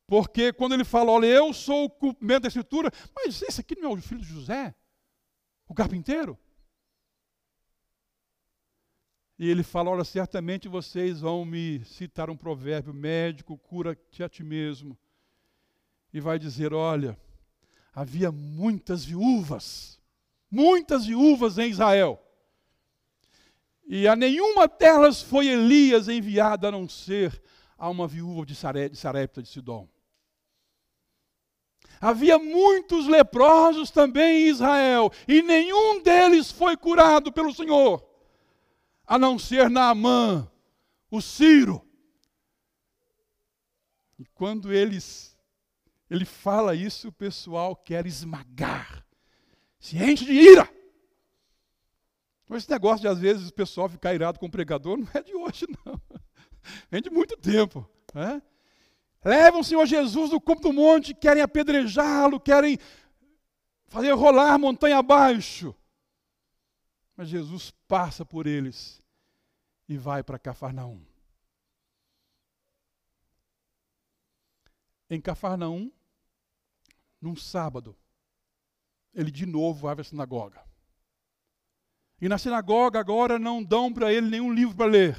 Porque 0.06 0.52
quando 0.52 0.74
ele 0.74 0.84
fala, 0.84 1.10
olha, 1.10 1.26
eu 1.26 1.52
sou 1.52 1.86
o 1.86 1.90
cumprimento 1.90 2.42
da 2.42 2.48
escritura, 2.48 2.90
mas 3.14 3.40
esse 3.42 3.60
aqui 3.60 3.74
não 3.80 3.90
é 3.90 3.94
o 3.94 4.00
filho 4.00 4.20
de 4.20 4.26
José, 4.26 4.74
o 5.66 5.74
carpinteiro? 5.74 6.38
E 9.38 9.48
ele 9.48 9.62
fala, 9.62 9.90
olha, 9.90 10.04
certamente 10.04 10.68
vocês 10.68 11.20
vão 11.20 11.44
me 11.44 11.84
citar 11.84 12.30
um 12.30 12.36
provérbio, 12.36 12.94
médico, 12.94 13.58
cura-te 13.58 14.22
a 14.22 14.28
ti 14.28 14.44
mesmo. 14.44 14.96
E 16.12 16.20
vai 16.20 16.38
dizer, 16.38 16.72
olha, 16.72 17.18
havia 17.92 18.30
muitas 18.30 19.04
viúvas, 19.04 20.00
muitas 20.50 21.06
viúvas 21.06 21.58
em 21.58 21.70
Israel. 21.70 22.21
E 23.84 24.06
a 24.06 24.14
nenhuma 24.16 24.68
delas 24.68 25.20
foi 25.20 25.48
Elias 25.48 26.08
enviado 26.08 26.66
a 26.66 26.70
não 26.70 26.88
ser 26.88 27.42
a 27.76 27.88
uma 27.88 28.06
viúva 28.06 28.46
de 28.46 28.54
Sarepta 28.54 29.42
de 29.42 29.48
Sidom. 29.48 29.88
Havia 32.00 32.38
muitos 32.38 33.06
leprosos 33.06 33.90
também 33.90 34.42
em 34.42 34.48
Israel, 34.48 35.10
e 35.28 35.40
nenhum 35.40 36.02
deles 36.02 36.50
foi 36.50 36.76
curado 36.76 37.30
pelo 37.32 37.52
Senhor, 37.52 38.04
a 39.06 39.18
não 39.18 39.38
ser 39.38 39.70
Naamã, 39.70 40.50
o 41.10 41.20
Ciro. 41.20 41.86
E 44.18 44.24
quando 44.34 44.72
eles, 44.72 45.36
ele 46.10 46.24
fala 46.24 46.74
isso, 46.74 47.08
o 47.08 47.12
pessoal 47.12 47.76
quer 47.76 48.06
esmagar, 48.06 49.06
se 49.78 49.96
enche 49.96 50.24
de 50.24 50.32
ira. 50.32 50.81
Então, 52.52 52.58
esse 52.58 52.70
negócio 52.70 53.00
de 53.00 53.08
às 53.08 53.18
vezes 53.18 53.48
o 53.48 53.54
pessoal 53.54 53.88
ficar 53.88 54.12
irado 54.12 54.38
com 54.38 54.44
o 54.44 54.50
pregador 54.50 54.98
não 54.98 55.08
é 55.14 55.22
de 55.22 55.34
hoje, 55.34 55.66
não. 55.86 55.98
Vem 56.90 57.00
de 57.00 57.08
muito 57.08 57.34
tempo. 57.34 57.88
Né? 58.12 58.42
Levam 59.24 59.60
o 59.60 59.64
Senhor 59.64 59.86
Jesus 59.86 60.28
do 60.28 60.38
cume 60.38 60.60
do 60.60 60.70
monte, 60.70 61.14
querem 61.14 61.42
apedrejá-lo, 61.42 62.38
querem 62.38 62.78
fazer 63.86 64.12
rolar 64.12 64.58
montanha 64.58 64.98
abaixo. 64.98 65.74
Mas 67.16 67.28
Jesus 67.30 67.70
passa 67.88 68.22
por 68.22 68.46
eles 68.46 69.00
e 69.88 69.96
vai 69.96 70.22
para 70.22 70.38
Cafarnaum. 70.38 71.02
Em 75.08 75.22
Cafarnaum, 75.22 75.90
num 77.18 77.34
sábado, 77.34 77.96
ele 79.14 79.30
de 79.30 79.46
novo 79.46 79.80
vai 79.80 79.98
à 79.98 80.04
sinagoga. 80.04 80.71
E 82.22 82.28
na 82.28 82.38
sinagoga 82.38 82.98
agora 82.98 83.38
não 83.38 83.62
dão 83.62 83.92
para 83.92 84.10
ele 84.10 84.30
nenhum 84.30 84.50
livro 84.50 84.74
para 84.74 84.86
ler. 84.86 85.18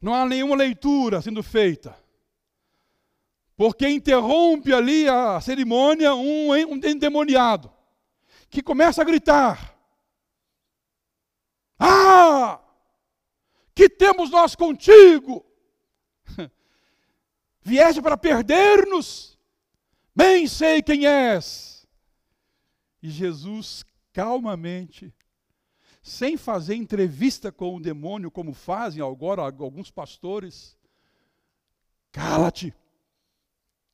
Não 0.00 0.14
há 0.14 0.24
nenhuma 0.24 0.56
leitura 0.56 1.20
sendo 1.20 1.42
feita 1.42 2.02
porque 3.56 3.88
interrompe 3.88 4.72
ali 4.72 5.08
a 5.08 5.40
cerimônia 5.40 6.14
um, 6.14 6.50
um 6.50 6.74
endemoniado, 6.74 7.72
que 8.50 8.62
começa 8.62 9.00
a 9.02 9.04
gritar: 9.04 9.76
Ah! 11.78 12.60
Que 13.74 13.88
temos 13.88 14.30
nós 14.30 14.54
contigo? 14.54 15.44
Vieste 17.60 18.00
para 18.00 18.16
perder-nos? 18.16 19.38
Bem 20.14 20.46
sei 20.46 20.80
quem 20.80 21.06
és. 21.06 21.86
E 23.02 23.10
Jesus, 23.10 23.84
calmamente, 24.12 25.12
sem 26.04 26.36
fazer 26.36 26.74
entrevista 26.74 27.50
com 27.50 27.74
o 27.74 27.80
demônio, 27.80 28.30
como 28.30 28.52
fazem 28.52 29.02
agora 29.02 29.40
alguns 29.40 29.90
pastores, 29.90 30.78
cala-te 32.12 32.74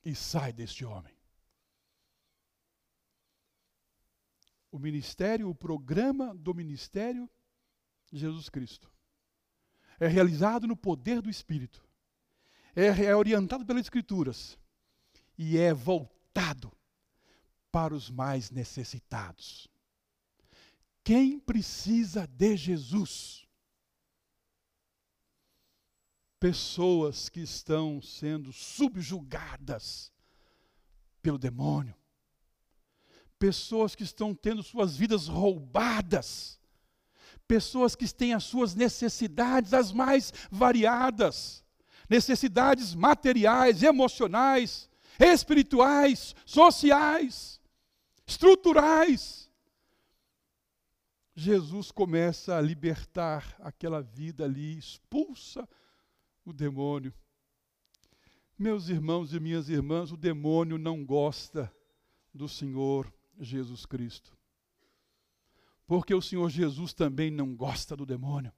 e 0.04 0.12
sai 0.12 0.52
deste 0.52 0.84
homem. 0.84 1.14
O 4.72 4.78
ministério, 4.80 5.48
o 5.48 5.54
programa 5.54 6.34
do 6.34 6.52
ministério 6.52 7.30
de 8.10 8.18
Jesus 8.18 8.48
Cristo 8.48 8.92
é 10.00 10.08
realizado 10.08 10.66
no 10.66 10.76
poder 10.76 11.22
do 11.22 11.30
Espírito. 11.30 11.80
é, 12.74 13.04
é 13.04 13.14
orientado 13.14 13.64
pelas 13.64 13.82
Escrituras 13.82 14.58
e 15.38 15.56
é 15.56 15.72
voltado 15.72 16.76
para 17.70 17.94
os 17.94 18.10
mais 18.10 18.50
necessitados. 18.50 19.70
Quem 21.02 21.38
precisa 21.38 22.26
de 22.26 22.56
Jesus? 22.56 23.46
Pessoas 26.38 27.28
que 27.28 27.40
estão 27.40 28.00
sendo 28.00 28.52
subjugadas 28.52 30.12
pelo 31.22 31.38
demônio, 31.38 31.94
pessoas 33.38 33.94
que 33.94 34.02
estão 34.02 34.34
tendo 34.34 34.62
suas 34.62 34.96
vidas 34.96 35.28
roubadas, 35.28 36.58
pessoas 37.46 37.94
que 37.94 38.06
têm 38.12 38.32
as 38.32 38.44
suas 38.44 38.74
necessidades 38.74 39.74
as 39.74 39.92
mais 39.92 40.32
variadas, 40.50 41.64
necessidades 42.08 42.94
materiais, 42.94 43.82
emocionais, 43.82 44.88
espirituais, 45.18 46.34
sociais, 46.46 47.60
estruturais. 48.26 49.49
Jesus 51.40 51.90
começa 51.90 52.54
a 52.54 52.60
libertar 52.60 53.56
aquela 53.60 54.02
vida 54.02 54.44
ali, 54.44 54.76
expulsa 54.76 55.66
o 56.44 56.52
demônio. 56.52 57.14
Meus 58.58 58.90
irmãos 58.90 59.32
e 59.32 59.40
minhas 59.40 59.70
irmãs, 59.70 60.12
o 60.12 60.18
demônio 60.18 60.76
não 60.76 61.02
gosta 61.02 61.74
do 62.34 62.46
Senhor 62.46 63.10
Jesus 63.38 63.86
Cristo. 63.86 64.36
Porque 65.86 66.14
o 66.14 66.20
Senhor 66.20 66.50
Jesus 66.50 66.92
também 66.92 67.30
não 67.30 67.56
gosta 67.56 67.96
do 67.96 68.04
demônio. 68.04 68.52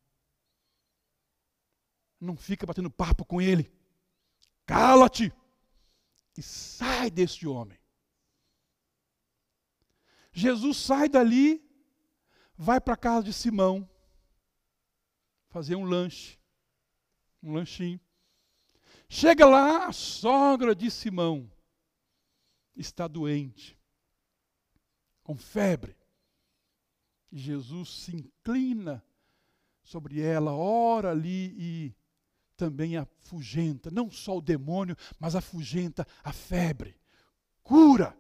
Não 2.21 2.37
fica 2.37 2.67
batendo 2.67 2.91
papo 2.91 3.25
com 3.25 3.41
ele. 3.41 3.73
Cala-te 4.67 5.33
e 6.37 6.43
sai 6.43 7.13
deste 7.13 7.47
homem. 7.47 7.79
Jesus 10.33 10.79
sai 10.79 11.09
dali, 11.09 11.65
vai 12.63 12.81
para 12.81 12.95
a 12.95 12.97
casa 12.97 13.25
de 13.25 13.33
Simão, 13.33 13.89
fazer 15.49 15.75
um 15.75 15.85
lanche, 15.85 16.39
um 17.43 17.53
lanchinho. 17.53 18.01
Chega 19.09 19.45
lá, 19.45 19.89
a 19.89 19.93
sogra 19.93 20.73
de 20.73 20.89
Simão 20.89 21.51
está 22.77 23.09
doente, 23.09 23.77
com 25.25 25.37
febre. 25.37 25.97
E 27.33 27.37
Jesus 27.37 28.05
se 28.05 28.15
inclina 28.15 29.05
sobre 29.83 30.21
ela, 30.21 30.53
ora 30.53 31.11
ali 31.11 31.55
e 31.59 31.97
também 32.57 32.97
afugenta, 32.97 33.91
não 33.91 34.09
só 34.09 34.39
o 34.39 34.43
demônio, 34.43 34.97
mas 35.19 35.35
afugenta 35.35 36.07
a 36.23 36.33
febre, 36.33 36.97
cura 37.65 38.17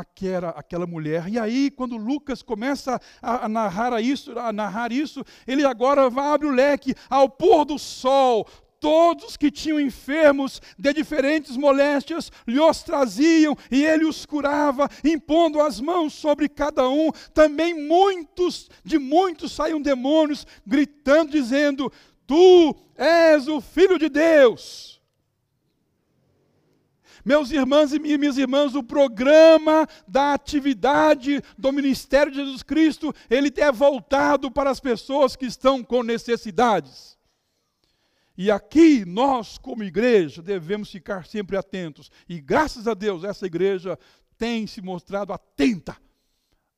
aquela, 0.00 0.50
aquela 0.50 0.86
mulher. 0.86 1.28
E 1.28 1.38
aí, 1.38 1.70
quando 1.70 1.96
Lucas 1.96 2.42
começa 2.42 3.00
a, 3.22 3.46
a, 3.46 3.48
narrar 3.48 4.00
isso, 4.00 4.38
a 4.38 4.52
narrar 4.52 4.92
isso, 4.92 5.24
ele 5.46 5.64
agora 5.64 6.10
vai 6.10 6.26
abre 6.26 6.46
o 6.46 6.52
leque 6.52 6.94
ao 7.08 7.28
pôr 7.28 7.64
do 7.64 7.78
sol. 7.78 8.46
Todos 8.78 9.36
que 9.36 9.50
tinham 9.50 9.80
enfermos 9.80 10.60
de 10.78 10.92
diferentes 10.92 11.56
moléstias 11.56 12.30
lhes 12.46 12.82
traziam 12.82 13.56
e 13.70 13.82
ele 13.82 14.04
os 14.04 14.26
curava, 14.26 14.88
impondo 15.02 15.60
as 15.60 15.80
mãos 15.80 16.12
sobre 16.12 16.48
cada 16.48 16.88
um. 16.88 17.10
Também 17.32 17.74
muitos, 17.74 18.68
de 18.84 18.98
muitos 18.98 19.52
saíam 19.52 19.80
demônios, 19.80 20.46
gritando, 20.66 21.32
dizendo: 21.32 21.90
Tu 22.26 22.76
és 22.96 23.48
o 23.48 23.62
Filho 23.62 23.98
de 23.98 24.10
Deus. 24.10 24.95
Meus 27.26 27.50
irmãos 27.50 27.92
e 27.92 27.98
minhas 27.98 28.38
irmãs, 28.38 28.76
o 28.76 28.84
programa 28.84 29.84
da 30.06 30.32
atividade 30.32 31.42
do 31.58 31.72
ministério 31.72 32.30
de 32.30 32.38
Jesus 32.38 32.62
Cristo, 32.62 33.12
ele 33.28 33.52
é 33.56 33.72
voltado 33.72 34.48
para 34.48 34.70
as 34.70 34.78
pessoas 34.78 35.34
que 35.34 35.44
estão 35.44 35.82
com 35.82 36.04
necessidades. 36.04 37.18
E 38.38 38.48
aqui 38.48 39.04
nós, 39.04 39.58
como 39.58 39.82
igreja, 39.82 40.40
devemos 40.40 40.88
ficar 40.88 41.26
sempre 41.26 41.56
atentos. 41.56 42.12
E 42.28 42.40
graças 42.40 42.86
a 42.86 42.94
Deus, 42.94 43.24
essa 43.24 43.44
igreja 43.44 43.98
tem 44.38 44.64
se 44.64 44.80
mostrado 44.80 45.32
atenta 45.32 45.96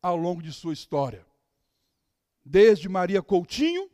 ao 0.00 0.16
longo 0.16 0.40
de 0.40 0.50
sua 0.50 0.72
história. 0.72 1.26
Desde 2.42 2.88
Maria 2.88 3.20
Coutinho, 3.20 3.90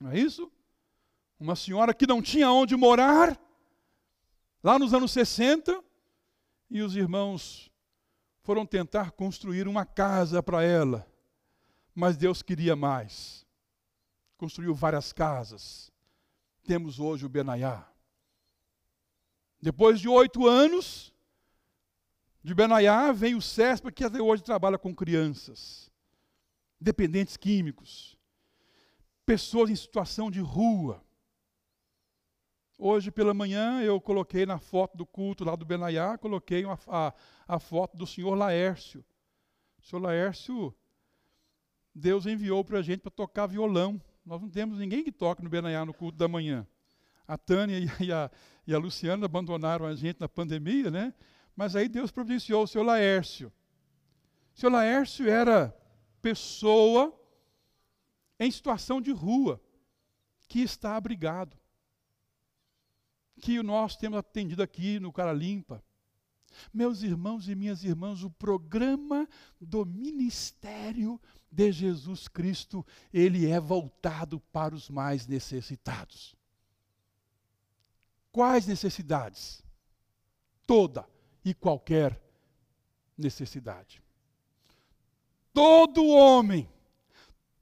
não 0.00 0.10
é 0.10 0.18
isso? 0.18 0.50
Uma 1.38 1.54
senhora 1.54 1.94
que 1.94 2.04
não 2.04 2.20
tinha 2.20 2.50
onde 2.50 2.74
morar, 2.74 3.40
lá 4.66 4.80
nos 4.80 4.92
anos 4.92 5.12
60, 5.12 5.80
e 6.68 6.82
os 6.82 6.96
irmãos 6.96 7.70
foram 8.42 8.66
tentar 8.66 9.12
construir 9.12 9.68
uma 9.68 9.86
casa 9.86 10.42
para 10.42 10.60
ela, 10.60 11.06
mas 11.94 12.16
Deus 12.16 12.42
queria 12.42 12.74
mais. 12.74 13.46
Construiu 14.36 14.74
várias 14.74 15.12
casas. 15.12 15.92
Temos 16.64 16.98
hoje 16.98 17.24
o 17.24 17.28
Benaiá. 17.28 17.86
Depois 19.62 20.00
de 20.00 20.08
oito 20.08 20.48
anos 20.48 21.14
de 22.42 22.52
Benaiá, 22.52 23.12
vem 23.12 23.36
o 23.36 23.40
CESP, 23.40 23.92
que 23.92 24.02
até 24.02 24.20
hoje 24.20 24.42
trabalha 24.42 24.76
com 24.76 24.92
crianças, 24.92 25.88
dependentes 26.80 27.36
químicos 27.36 28.18
pessoas 29.24 29.70
em 29.70 29.76
situação 29.76 30.28
de 30.28 30.40
rua. 30.40 31.05
Hoje 32.78 33.10
pela 33.10 33.32
manhã 33.32 33.80
eu 33.80 33.98
coloquei 33.98 34.44
na 34.44 34.58
foto 34.58 34.98
do 34.98 35.06
culto 35.06 35.44
lá 35.44 35.56
do 35.56 35.64
Benaiá, 35.64 36.18
coloquei 36.18 36.62
uma, 36.64 36.78
a, 36.86 37.14
a 37.48 37.58
foto 37.58 37.96
do 37.96 38.06
senhor 38.06 38.34
Laércio. 38.34 39.02
O 39.78 39.86
senhor 39.86 40.02
Laércio, 40.02 40.74
Deus 41.94 42.26
enviou 42.26 42.62
para 42.62 42.80
a 42.80 42.82
gente 42.82 43.00
para 43.00 43.10
tocar 43.10 43.46
violão. 43.46 43.98
Nós 44.24 44.42
não 44.42 44.50
temos 44.50 44.78
ninguém 44.78 45.02
que 45.02 45.10
toque 45.10 45.42
no 45.42 45.48
Benaiá 45.48 45.86
no 45.86 45.94
culto 45.94 46.18
da 46.18 46.28
manhã. 46.28 46.66
A 47.26 47.38
Tânia 47.38 47.78
e 47.98 48.12
a, 48.12 48.30
e 48.66 48.74
a 48.74 48.78
Luciana 48.78 49.24
abandonaram 49.24 49.86
a 49.86 49.94
gente 49.94 50.20
na 50.20 50.28
pandemia, 50.28 50.90
né? 50.90 51.14
Mas 51.56 51.74
aí 51.74 51.88
Deus 51.88 52.10
providenciou 52.10 52.64
o 52.64 52.66
senhor 52.66 52.84
Laércio. 52.84 53.50
O 54.54 54.60
senhor 54.60 54.72
Laércio 54.72 55.26
era 55.26 55.74
pessoa 56.20 57.18
em 58.38 58.50
situação 58.50 59.00
de 59.00 59.12
rua, 59.12 59.58
que 60.46 60.60
está 60.60 60.94
abrigado. 60.94 61.56
Que 63.40 63.62
nós 63.62 63.96
temos 63.96 64.18
atendido 64.18 64.62
aqui 64.62 64.98
no 64.98 65.12
Cara 65.12 65.32
Limpa. 65.32 65.82
Meus 66.72 67.02
irmãos 67.02 67.48
e 67.48 67.54
minhas 67.54 67.84
irmãs, 67.84 68.22
o 68.22 68.30
programa 68.30 69.28
do 69.60 69.84
ministério 69.84 71.20
de 71.50 71.70
Jesus 71.70 72.28
Cristo, 72.28 72.84
ele 73.12 73.50
é 73.50 73.60
voltado 73.60 74.40
para 74.52 74.74
os 74.74 74.88
mais 74.88 75.26
necessitados. 75.26 76.34
Quais 78.32 78.66
necessidades? 78.66 79.62
Toda 80.66 81.06
e 81.44 81.52
qualquer 81.52 82.20
necessidade. 83.18 84.02
Todo 85.52 86.06
homem 86.06 86.68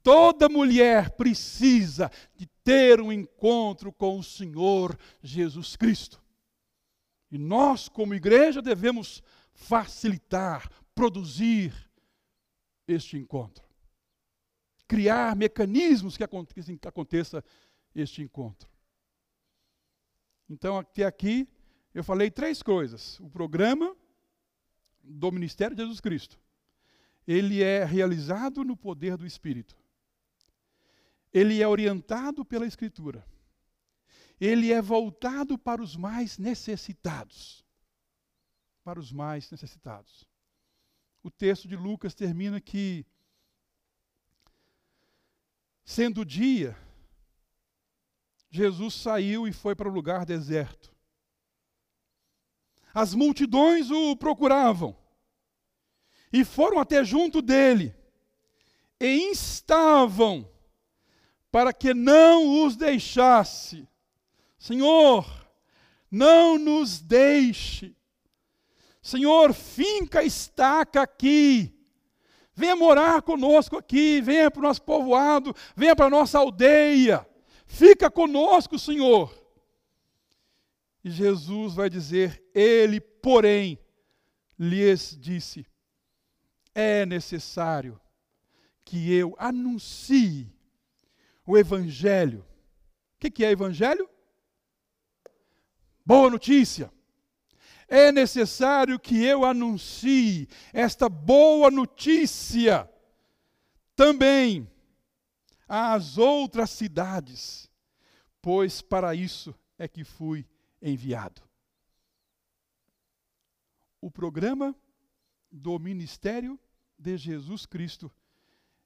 Toda 0.05 0.47
mulher 0.47 1.09
precisa 1.15 2.11
de 2.35 2.45
ter 2.65 2.99
um 2.99 3.11
encontro 3.11 3.93
com 3.93 4.17
o 4.17 4.23
Senhor 4.23 4.97
Jesus 5.21 5.75
Cristo. 5.75 6.19
E 7.31 7.37
nós, 7.37 7.87
como 7.87 8.15
igreja, 8.15 8.59
devemos 8.59 9.21
facilitar, 9.53 10.67
produzir 10.95 11.73
este 12.87 13.17
encontro. 13.17 13.63
Criar 14.87 15.35
mecanismos 15.35 16.17
que 16.17 16.23
aconteça, 16.23 17.43
este 17.93 18.21
encontro. 18.23 18.67
Então, 20.49 20.77
até 20.77 21.05
aqui, 21.05 21.47
eu 21.93 22.03
falei 22.03 22.31
três 22.31 22.63
coisas. 22.63 23.19
O 23.19 23.29
programa 23.29 23.95
do 25.03 25.31
Ministério 25.31 25.75
de 25.75 25.83
Jesus 25.83 25.99
Cristo. 25.99 26.39
Ele 27.27 27.61
é 27.61 27.85
realizado 27.85 28.63
no 28.63 28.75
poder 28.75 29.17
do 29.17 29.25
Espírito 29.25 29.75
ele 31.35 31.61
é 31.61 31.67
orientado 31.67 32.45
pela 32.45 32.65
Escritura. 32.65 33.27
Ele 34.39 34.71
é 34.71 34.81
voltado 34.81 35.57
para 35.57 35.81
os 35.81 35.97
mais 35.97 36.37
necessitados. 36.37 37.65
Para 38.85 39.01
os 39.01 39.11
mais 39.11 39.51
necessitados. 39.51 40.25
O 41.21 41.29
texto 41.29 41.67
de 41.67 41.75
Lucas 41.75 42.15
termina 42.15 42.61
que, 42.61 43.05
sendo 45.83 46.23
dia, 46.23 46.77
Jesus 48.49 48.93
saiu 48.93 49.45
e 49.45 49.51
foi 49.51 49.75
para 49.75 49.89
o 49.89 49.91
um 49.91 49.93
lugar 49.93 50.25
deserto. 50.25 50.95
As 52.93 53.13
multidões 53.13 53.91
o 53.91 54.15
procuravam 54.15 54.97
e 56.31 56.45
foram 56.45 56.79
até 56.79 57.03
junto 57.03 57.41
dele 57.41 57.93
e 59.01 59.29
instavam 59.31 60.54
para 61.55 61.71
que 61.71 61.93
não 61.93 62.65
os 62.65 62.75
deixasse. 62.75 63.87
Senhor, 64.59 65.25
não 66.11 66.57
nos 66.57 66.99
deixe. 66.99 67.95
Senhor, 69.01 69.53
finca 69.53 70.21
estaca 70.21 71.01
aqui. 71.01 71.73
Venha 72.53 72.75
morar 72.75 73.21
conosco 73.21 73.77
aqui, 73.77 74.19
venha 74.19 74.51
para 74.51 74.59
o 74.59 74.63
nosso 74.63 74.81
povoado, 74.81 75.55
venha 75.77 75.95
para 75.95 76.07
a 76.07 76.09
nossa 76.09 76.39
aldeia. 76.39 77.25
Fica 77.65 78.11
conosco, 78.11 78.77
Senhor. 78.77 79.33
E 81.05 81.09
Jesus 81.09 81.73
vai 81.73 81.89
dizer: 81.89 82.43
Ele, 82.53 82.99
porém, 82.99 83.79
lhes 84.59 85.17
disse: 85.17 85.65
É 86.73 87.05
necessário 87.05 87.97
que 88.83 89.13
eu 89.13 89.33
anuncie 89.39 90.53
o 91.45 91.57
Evangelho. 91.57 92.45
O 93.15 93.29
que, 93.29 93.45
é 93.45 93.51
Evangelho? 93.51 94.09
Boa 96.05 96.29
notícia. 96.29 96.91
É 97.87 98.11
necessário 98.11 98.99
que 98.99 99.23
eu 99.23 99.45
anuncie 99.45 100.47
esta 100.73 101.07
boa 101.07 101.69
notícia 101.69 102.89
também 103.95 104.69
às 105.67 106.17
outras 106.17 106.71
cidades, 106.71 107.69
pois 108.41 108.81
para 108.81 109.13
isso 109.13 109.53
é 109.77 109.87
que 109.87 110.03
fui 110.03 110.47
enviado. 110.81 111.41
O 114.01 114.09
programa 114.09 114.75
do 115.51 115.77
ministério 115.79 116.59
de 116.97 117.17
Jesus 117.17 117.65
Cristo 117.65 118.11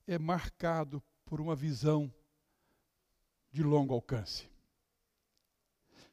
é 0.05 0.17
marcado 0.17 1.01
por 1.25 1.39
uma 1.39 1.55
visão 1.55 2.13
de 3.51 3.63
longo 3.63 3.93
alcance. 3.93 4.47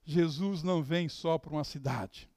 Jesus 0.05 0.63
não 0.63 0.83
vem 0.83 1.09
só 1.09 1.37
para 1.37 1.51
uma 1.51 1.65
cidade. 1.65 2.29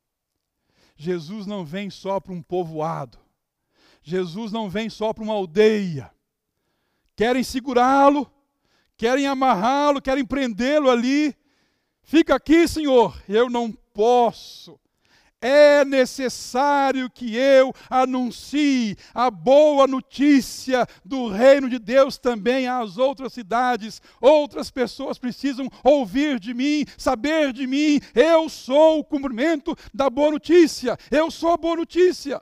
Jesus 0.95 1.45
não 1.45 1.63
vem 1.63 1.89
só 1.89 2.19
para 2.19 2.33
um 2.33 2.41
povoado. 2.41 3.17
Jesus 4.01 4.51
não 4.51 4.69
vem 4.69 4.89
só 4.89 5.13
para 5.13 5.23
uma 5.23 5.33
aldeia. 5.33 6.11
Querem 7.15 7.43
segurá-lo, 7.43 8.31
querem 8.97 9.27
amarrá-lo, 9.27 10.01
querem 10.01 10.25
prendê-lo 10.25 10.89
ali. 10.89 11.35
Fica 12.01 12.35
aqui, 12.35 12.67
Senhor. 12.67 13.21
Eu 13.29 13.49
não 13.49 13.71
posso 13.71 14.79
é 15.41 15.85
necessário 15.85 17.09
que 17.09 17.35
eu 17.35 17.73
anuncie 17.89 18.97
a 19.13 19.31
boa 19.31 19.87
notícia 19.87 20.85
do 21.03 21.29
reino 21.29 21.69
de 21.69 21.79
Deus 21.79 22.17
também 22.17 22.67
às 22.67 22.97
outras 22.97 23.33
cidades. 23.33 24.01
Outras 24.19 24.69
pessoas 24.69 25.17
precisam 25.17 25.69
ouvir 25.83 26.39
de 26.39 26.53
mim, 26.53 26.85
saber 26.97 27.53
de 27.53 27.65
mim. 27.65 27.99
Eu 28.13 28.49
sou 28.49 28.99
o 28.99 29.03
cumprimento 29.03 29.75
da 29.93 30.09
boa 30.09 30.31
notícia. 30.31 30.97
Eu 31.09 31.31
sou 31.31 31.51
a 31.51 31.57
boa 31.57 31.77
notícia. 31.77 32.41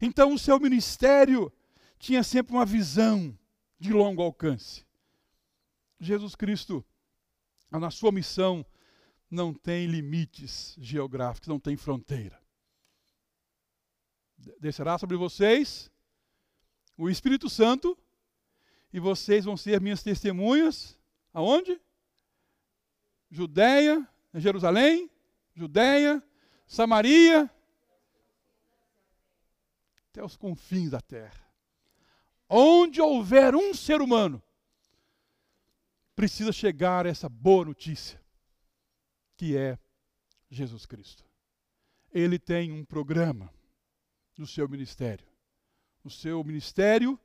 Então 0.00 0.34
o 0.34 0.38
seu 0.38 0.58
ministério 0.58 1.52
tinha 1.98 2.22
sempre 2.22 2.52
uma 2.52 2.66
visão 2.66 3.36
de 3.78 3.92
longo 3.92 4.22
alcance. 4.22 4.84
Jesus 6.00 6.34
Cristo, 6.34 6.84
na 7.70 7.90
sua 7.90 8.12
missão, 8.12 8.66
não 9.30 9.52
tem 9.52 9.86
limites 9.86 10.76
geográficos, 10.78 11.48
não 11.48 11.58
tem 11.58 11.76
fronteira. 11.76 12.40
Descerá 14.60 14.98
sobre 14.98 15.16
vocês 15.16 15.90
o 16.96 17.08
Espírito 17.08 17.48
Santo 17.48 17.98
e 18.92 19.00
vocês 19.00 19.44
vão 19.44 19.56
ser 19.56 19.80
minhas 19.80 20.02
testemunhas. 20.02 20.98
Aonde? 21.32 21.80
Judéia, 23.30 24.06
Jerusalém, 24.34 25.10
Judéia, 25.54 26.22
Samaria, 26.66 27.50
até 30.10 30.22
os 30.22 30.36
confins 30.36 30.90
da 30.90 31.00
terra. 31.00 31.44
Onde 32.48 33.00
houver 33.00 33.56
um 33.56 33.74
ser 33.74 34.00
humano, 34.00 34.40
precisa 36.14 36.52
chegar 36.52 37.06
essa 37.06 37.28
boa 37.28 37.64
notícia 37.64 38.23
que 39.36 39.56
é 39.56 39.78
Jesus 40.50 40.86
Cristo. 40.86 41.24
Ele 42.12 42.38
tem 42.38 42.72
um 42.72 42.84
programa 42.84 43.52
no 44.38 44.46
seu 44.46 44.68
ministério. 44.68 45.26
O 46.02 46.10
seu 46.10 46.42
ministério, 46.44 47.18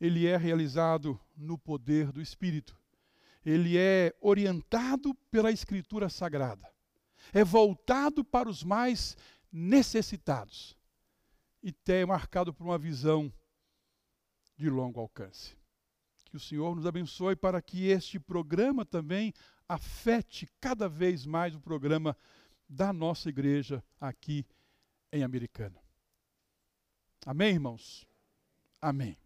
ele 0.00 0.26
é 0.26 0.36
realizado 0.36 1.18
no 1.36 1.58
poder 1.58 2.10
do 2.10 2.20
Espírito. 2.20 2.76
Ele 3.44 3.76
é 3.76 4.14
orientado 4.20 5.14
pela 5.30 5.50
Escritura 5.50 6.08
Sagrada. 6.08 6.68
É 7.32 7.44
voltado 7.44 8.24
para 8.24 8.48
os 8.48 8.64
mais 8.64 9.16
necessitados. 9.50 10.76
E 11.62 11.74
é 11.88 12.04
marcado 12.04 12.52
por 12.52 12.64
uma 12.64 12.78
visão 12.78 13.32
de 14.56 14.68
longo 14.68 14.98
alcance. 14.98 15.56
Que 16.24 16.36
o 16.36 16.40
Senhor 16.40 16.74
nos 16.74 16.86
abençoe 16.86 17.36
para 17.36 17.60
que 17.60 17.86
este 17.86 18.18
programa 18.18 18.84
também 18.84 19.32
afete 19.72 20.46
cada 20.60 20.88
vez 20.88 21.24
mais 21.24 21.54
o 21.54 21.60
programa 21.60 22.16
da 22.68 22.92
nossa 22.92 23.28
igreja 23.28 23.82
aqui 24.00 24.46
em 25.12 25.22
Americana. 25.22 25.80
Amém, 27.24 27.54
irmãos? 27.54 28.06
Amém. 28.80 29.16